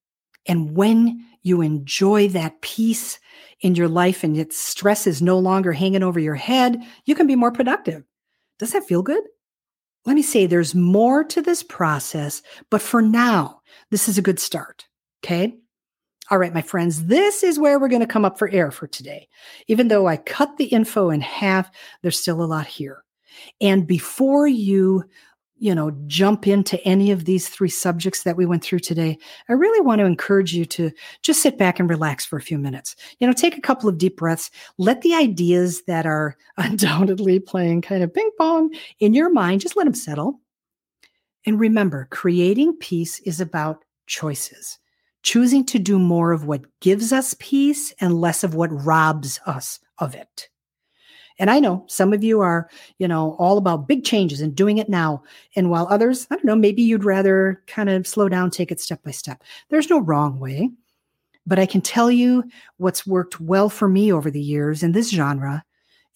And 0.47 0.77
when 0.77 1.25
you 1.43 1.61
enjoy 1.61 2.29
that 2.29 2.61
peace 2.61 3.19
in 3.61 3.75
your 3.75 3.89
life 3.89 4.23
and 4.23 4.37
its 4.37 4.59
stress 4.59 5.07
is 5.07 5.23
no 5.23 5.39
longer 5.39 5.73
hanging 5.73 6.03
over 6.03 6.21
your 6.21 6.35
head, 6.35 6.81
you 7.05 7.15
can 7.15 7.27
be 7.27 7.37
more 7.37 7.53
productive. 7.53 8.05
Does 8.59 8.73
that 8.73 8.85
feel 8.85 9.03
good? 9.03 9.23
let 10.07 10.15
me 10.15 10.23
say 10.23 10.47
there's 10.47 10.75
more 10.75 11.25
to 11.25 11.43
this 11.43 11.63
process, 11.65 12.41
but 12.71 12.81
for 12.81 13.03
now, 13.03 13.61
this 13.91 14.09
is 14.09 14.17
a 14.17 14.23
good 14.23 14.39
start. 14.39 14.87
Okay. 15.23 15.57
All 16.31 16.39
right, 16.39 16.55
my 16.55 16.63
friends, 16.63 17.07
this 17.07 17.43
is 17.43 17.59
where 17.59 17.79
we're 17.79 17.89
going 17.89 18.01
to 18.01 18.07
come 18.07 18.25
up 18.25 18.39
for 18.39 18.49
air 18.49 18.71
for 18.71 18.87
today. 18.87 19.29
Even 19.67 19.89
though 19.89 20.07
I 20.07 20.17
cut 20.17 20.57
the 20.57 20.65
info 20.65 21.11
in 21.11 21.21
half, 21.21 21.71
there's 22.03 22.19
still 22.19 22.43
a 22.43 22.47
lot 22.47 22.67
here. 22.67 23.05
And 23.61 23.87
before 23.87 24.47
you, 24.47 25.05
you 25.59 25.75
know, 25.75 25.91
jump 26.07 26.47
into 26.47 26.83
any 26.87 27.11
of 27.11 27.25
these 27.25 27.49
three 27.49 27.69
subjects 27.69 28.23
that 28.23 28.37
we 28.37 28.47
went 28.47 28.63
through 28.63 28.81
today, 28.81 29.19
I 29.49 29.55
really 29.55 29.81
want 29.81 30.01
to 30.01 30.05
encourage 30.05 30.55
you 30.55 30.65
to 30.67 30.91
just 31.23 31.43
sit 31.43 31.59
back 31.59 31.79
and 31.79 31.89
relax 31.89 32.25
for 32.25 32.37
a 32.37 32.43
few 32.43 32.59
minutes. 32.59 32.95
You 33.21 33.27
know, 33.27 33.33
take 33.33 33.57
a 33.57 33.63
couple 33.63 33.89
of 33.89 33.99
deep 33.99 34.17
breaths. 34.17 34.51
Let 34.79 35.03
the 35.03 35.15
ideas 35.15 35.83
that 35.87 36.07
are 36.07 36.37
undoubtedly 36.57 37.41
playing 37.41 37.83
kind 37.83 38.03
of 38.03 38.13
ping 38.13 38.31
pong 38.39 38.75
in 39.01 39.15
your 39.15 39.31
mind, 39.31 39.61
just 39.61 39.77
let 39.77 39.85
them 39.85 39.95
settle. 39.95 40.41
And 41.47 41.61
remember, 41.61 42.09
creating 42.11 42.77
peace 42.77 43.21
is 43.21 43.41
about 43.41 43.85
choices 44.07 44.79
choosing 45.27 45.65
to 45.65 45.81
do 45.81 45.99
more 45.99 46.31
of 46.31 46.45
what 46.45 46.65
gives 46.79 47.13
us 47.13 47.35
peace 47.41 47.93
and 48.01 48.21
less 48.21 48.45
of 48.45 48.55
what 48.55 48.71
robs 48.85 49.41
us 49.45 49.81
of 49.99 50.15
it. 50.15 50.49
And 51.39 51.51
I 51.51 51.61
know 51.61 51.85
some 51.87 52.13
of 52.13 52.25
you 52.25 52.41
are, 52.41 52.69
you 52.99 53.07
know, 53.07 53.37
all 53.39 53.59
about 53.59 53.89
big 53.89 54.05
changes 54.05 54.41
and 54.41 54.55
doing 54.55 54.79
it 54.79 54.89
now. 54.89 55.23
And 55.55 55.71
while 55.71 55.87
others, 55.91 56.27
I 56.31 56.37
don't 56.37 56.45
know, 56.45 56.57
maybe 56.57 56.83
you'd 56.83 57.05
rather 57.05 57.63
kind 57.67 57.91
of 57.91 58.07
slow 58.07 58.29
down, 58.29 58.51
take 58.51 58.73
it 58.73 58.81
step 58.81 59.03
by 59.03 59.11
step. 59.11 59.43
There's 59.69 59.91
no 59.91 60.01
wrong 60.01 60.39
way. 60.39 60.71
But 61.47 61.59
I 61.59 61.67
can 61.67 61.81
tell 61.81 62.11
you 62.11 62.45
what's 62.79 63.07
worked 63.07 63.41
well 63.41 63.69
for 63.69 63.89
me 63.89 64.13
over 64.13 64.31
the 64.31 64.41
years 64.41 64.83
in 64.83 64.93
this 64.93 65.11
genre 65.11 65.65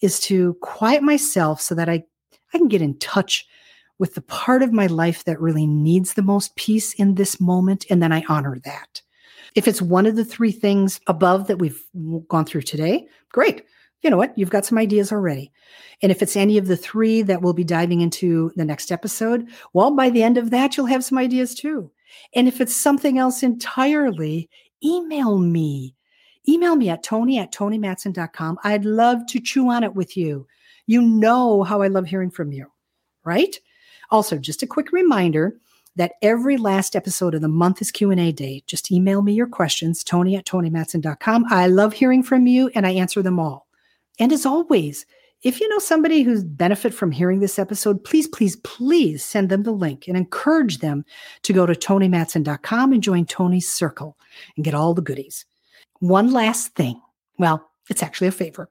is 0.01 0.19
to 0.21 0.55
quiet 0.61 1.03
myself 1.03 1.61
so 1.61 1.75
that 1.75 1.87
I, 1.87 2.03
I 2.53 2.57
can 2.57 2.67
get 2.67 2.81
in 2.81 2.97
touch 2.97 3.47
with 3.99 4.15
the 4.15 4.21
part 4.21 4.63
of 4.63 4.73
my 4.73 4.87
life 4.87 5.23
that 5.25 5.39
really 5.39 5.67
needs 5.67 6.15
the 6.15 6.23
most 6.23 6.55
peace 6.55 6.93
in 6.95 7.15
this 7.15 7.39
moment, 7.39 7.85
and 7.89 8.01
then 8.01 8.11
I 8.11 8.25
honor 8.27 8.57
that. 8.65 9.01
If 9.53 9.67
it's 9.67 9.81
one 9.81 10.07
of 10.07 10.15
the 10.15 10.25
three 10.25 10.51
things 10.51 10.99
above 11.05 11.47
that 11.47 11.59
we've 11.59 11.81
gone 12.27 12.45
through 12.45 12.63
today, 12.63 13.07
great. 13.31 13.63
You 14.01 14.09
know 14.09 14.17
what? 14.17 14.37
You've 14.37 14.49
got 14.49 14.65
some 14.65 14.77
ideas 14.77 15.11
already. 15.11 15.51
And 16.01 16.11
if 16.11 16.21
it's 16.21 16.35
any 16.35 16.57
of 16.57 16.67
the 16.67 16.77
three 16.77 17.21
that 17.21 17.41
we'll 17.41 17.53
be 17.53 17.63
diving 17.63 18.01
into 18.01 18.51
the 18.55 18.65
next 18.65 18.91
episode, 18.91 19.47
well, 19.73 19.91
by 19.95 20.09
the 20.09 20.23
end 20.23 20.37
of 20.37 20.49
that, 20.49 20.75
you'll 20.75 20.87
have 20.87 21.05
some 21.05 21.17
ideas 21.17 21.53
too. 21.53 21.91
And 22.33 22.47
if 22.47 22.59
it's 22.59 22.75
something 22.75 23.17
else 23.17 23.43
entirely, 23.43 24.49
email 24.83 25.37
me. 25.37 25.95
Email 26.49 26.75
me 26.75 26.89
at 26.89 27.03
toni 27.03 27.37
at 27.37 27.53
tonimatson.com. 27.53 28.57
I'd 28.63 28.85
love 28.85 29.25
to 29.27 29.39
chew 29.39 29.69
on 29.69 29.83
it 29.83 29.93
with 29.93 30.17
you. 30.17 30.47
You 30.87 31.01
know 31.01 31.61
how 31.63 31.83
I 31.83 31.87
love 31.87 32.07
hearing 32.07 32.31
from 32.31 32.51
you, 32.51 32.65
right? 33.23 33.55
Also, 34.09 34.37
just 34.37 34.63
a 34.63 34.67
quick 34.67 34.91
reminder 34.91 35.55
that 35.95 36.13
every 36.21 36.57
last 36.57 36.95
episode 36.95 37.35
of 37.35 37.41
the 37.41 37.47
month 37.47 37.81
is 37.81 37.91
Q&A 37.91 38.31
day. 38.31 38.63
Just 38.65 38.91
email 38.91 39.21
me 39.21 39.33
your 39.33 39.47
questions, 39.47 40.03
toni 40.03 40.35
at 40.35 40.45
tonimatson.com. 40.45 41.45
I 41.49 41.67
love 41.67 41.93
hearing 41.93 42.23
from 42.23 42.47
you 42.47 42.71
and 42.73 42.87
I 42.87 42.91
answer 42.91 43.21
them 43.21 43.39
all. 43.39 43.67
And 44.21 44.31
as 44.31 44.45
always, 44.45 45.07
if 45.41 45.59
you 45.59 45.67
know 45.67 45.79
somebody 45.79 46.21
who's 46.21 46.43
benefit 46.43 46.93
from 46.93 47.09
hearing 47.09 47.39
this 47.39 47.57
episode, 47.57 48.03
please, 48.03 48.27
please, 48.27 48.55
please 48.57 49.23
send 49.23 49.49
them 49.49 49.63
the 49.63 49.71
link 49.71 50.07
and 50.07 50.15
encourage 50.15 50.77
them 50.77 51.03
to 51.41 51.53
go 51.53 51.65
to 51.65 51.73
tonimatson.com 51.73 52.93
and 52.93 53.01
join 53.01 53.25
Toni's 53.25 53.67
Circle 53.67 54.15
and 54.55 54.63
get 54.63 54.75
all 54.75 54.93
the 54.93 55.01
goodies. 55.01 55.43
One 56.01 56.31
last 56.31 56.75
thing. 56.75 57.01
Well, 57.39 57.67
it's 57.89 58.03
actually 58.03 58.27
a 58.27 58.31
favor. 58.31 58.69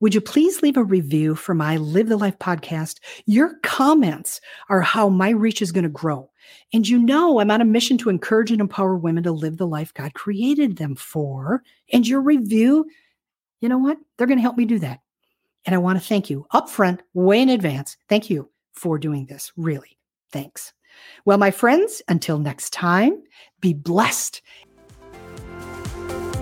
Would 0.00 0.14
you 0.14 0.22
please 0.22 0.62
leave 0.62 0.78
a 0.78 0.84
review 0.84 1.34
for 1.34 1.52
my 1.52 1.76
Live 1.76 2.08
the 2.08 2.16
Life 2.16 2.38
podcast? 2.38 2.98
Your 3.26 3.58
comments 3.62 4.40
are 4.70 4.80
how 4.80 5.10
my 5.10 5.28
reach 5.28 5.60
is 5.60 5.70
going 5.70 5.84
to 5.84 5.90
grow. 5.90 6.30
And 6.72 6.88
you 6.88 6.98
know, 6.98 7.40
I'm 7.40 7.50
on 7.50 7.60
a 7.60 7.66
mission 7.66 7.98
to 7.98 8.08
encourage 8.08 8.50
and 8.50 8.60
empower 8.60 8.96
women 8.96 9.22
to 9.24 9.32
live 9.32 9.58
the 9.58 9.66
life 9.66 9.92
God 9.92 10.14
created 10.14 10.78
them 10.78 10.96
for. 10.96 11.62
And 11.92 12.08
your 12.08 12.22
review, 12.22 12.86
you 13.62 13.68
know 13.68 13.78
what? 13.78 13.96
They're 14.18 14.26
going 14.26 14.38
to 14.38 14.42
help 14.42 14.58
me 14.58 14.66
do 14.66 14.80
that. 14.80 14.98
And 15.64 15.74
I 15.74 15.78
want 15.78 15.98
to 15.98 16.04
thank 16.04 16.28
you 16.28 16.46
upfront, 16.52 17.00
way 17.14 17.40
in 17.40 17.48
advance. 17.48 17.96
Thank 18.08 18.28
you 18.28 18.50
for 18.74 18.98
doing 18.98 19.26
this. 19.26 19.52
Really. 19.56 19.96
Thanks. 20.32 20.72
Well, 21.24 21.38
my 21.38 21.52
friends, 21.52 22.02
until 22.08 22.38
next 22.38 22.72
time, 22.72 23.22
be 23.60 23.72
blessed. 23.72 24.42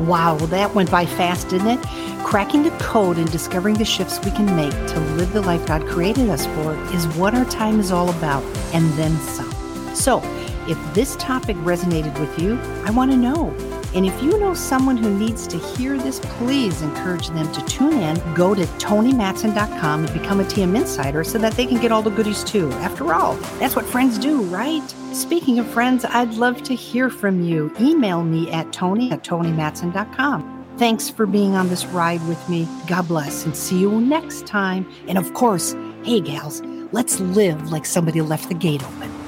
Wow, 0.01 0.37
well, 0.37 0.47
that 0.47 0.75
went 0.75 0.91
by 0.91 1.05
fast, 1.05 1.51
didn't 1.51 1.79
it? 1.79 1.87
Cracking 2.25 2.63
the 2.63 2.71
code 2.79 3.19
and 3.19 3.31
discovering 3.31 3.75
the 3.75 3.85
shifts 3.85 4.19
we 4.25 4.31
can 4.31 4.57
make 4.57 4.73
to 4.73 5.01
live 5.17 5.33
the 5.35 5.43
life 5.43 5.67
God 5.67 5.87
created 5.87 6.31
us 6.31 6.47
for 6.47 6.75
is 6.95 7.07
what 7.19 7.35
our 7.35 7.45
time 7.45 7.79
is 7.79 7.93
all 7.93 8.09
about, 8.09 8.43
and 8.73 8.91
then 8.95 9.15
some. 9.19 9.53
So, 9.95 10.23
if 10.67 10.79
this 10.95 11.17
topic 11.17 11.57
resonated 11.59 12.19
with 12.19 12.39
you, 12.39 12.59
I 12.87 12.91
want 12.93 13.11
to 13.11 13.17
know. 13.17 13.55
And 13.95 14.07
if 14.07 14.23
you 14.23 14.39
know 14.39 14.55
someone 14.55 14.97
who 14.97 15.17
needs 15.19 15.47
to 15.49 15.59
hear 15.59 15.99
this, 15.99 16.21
please 16.21 16.83
encourage 16.83 17.29
them 17.29 17.51
to 17.53 17.65
tune 17.67 17.95
in. 17.95 18.35
Go 18.35 18.55
to 18.55 18.63
tonimatson.com 18.63 20.05
and 20.05 20.13
become 20.21 20.41
a 20.41 20.45
TM 20.45 20.77
Insider 20.77 21.25
so 21.25 21.39
that 21.39 21.55
they 21.55 21.67
can 21.67 21.81
get 21.81 21.91
all 21.93 22.03
the 22.03 22.11
goodies 22.11 22.45
too. 22.45 22.71
After 22.75 23.13
all, 23.13 23.35
that's 23.59 23.75
what 23.75 23.85
friends 23.85 24.19
do, 24.19 24.43
right? 24.43 24.89
Speaking 25.13 25.59
of 25.59 25.67
friends, 25.67 26.05
I'd 26.05 26.35
love 26.35 26.63
to 26.65 26.75
hear 26.75 27.11
from 27.11 27.43
you. 27.43 27.73
Email 27.81 28.23
me 28.23 28.51
at 28.51 28.73
toni 28.73 29.11
at 29.11 29.25
tonimatson.com. 29.25 30.61
Thanks 30.79 31.11
for 31.11 31.27
being 31.27 31.57
on 31.57 31.69
this 31.69 31.85
ride 31.87 32.27
with 32.27 32.49
me. 32.49 32.67
God 32.87 33.09
bless 33.09 33.45
and 33.45 33.55
see 33.55 33.79
you 33.81 34.01
next 34.01 34.47
time. 34.47 34.91
And 35.09 35.19
of 35.19 35.35
course, 35.35 35.75
hey, 36.05 36.21
gals, 36.21 36.63
let's 36.93 37.21
live 37.21 37.71
like 37.71 37.85
somebody 37.85 38.23
left 38.23 38.49
the 38.49 38.55
gate 38.55 38.83
open. 38.83 39.20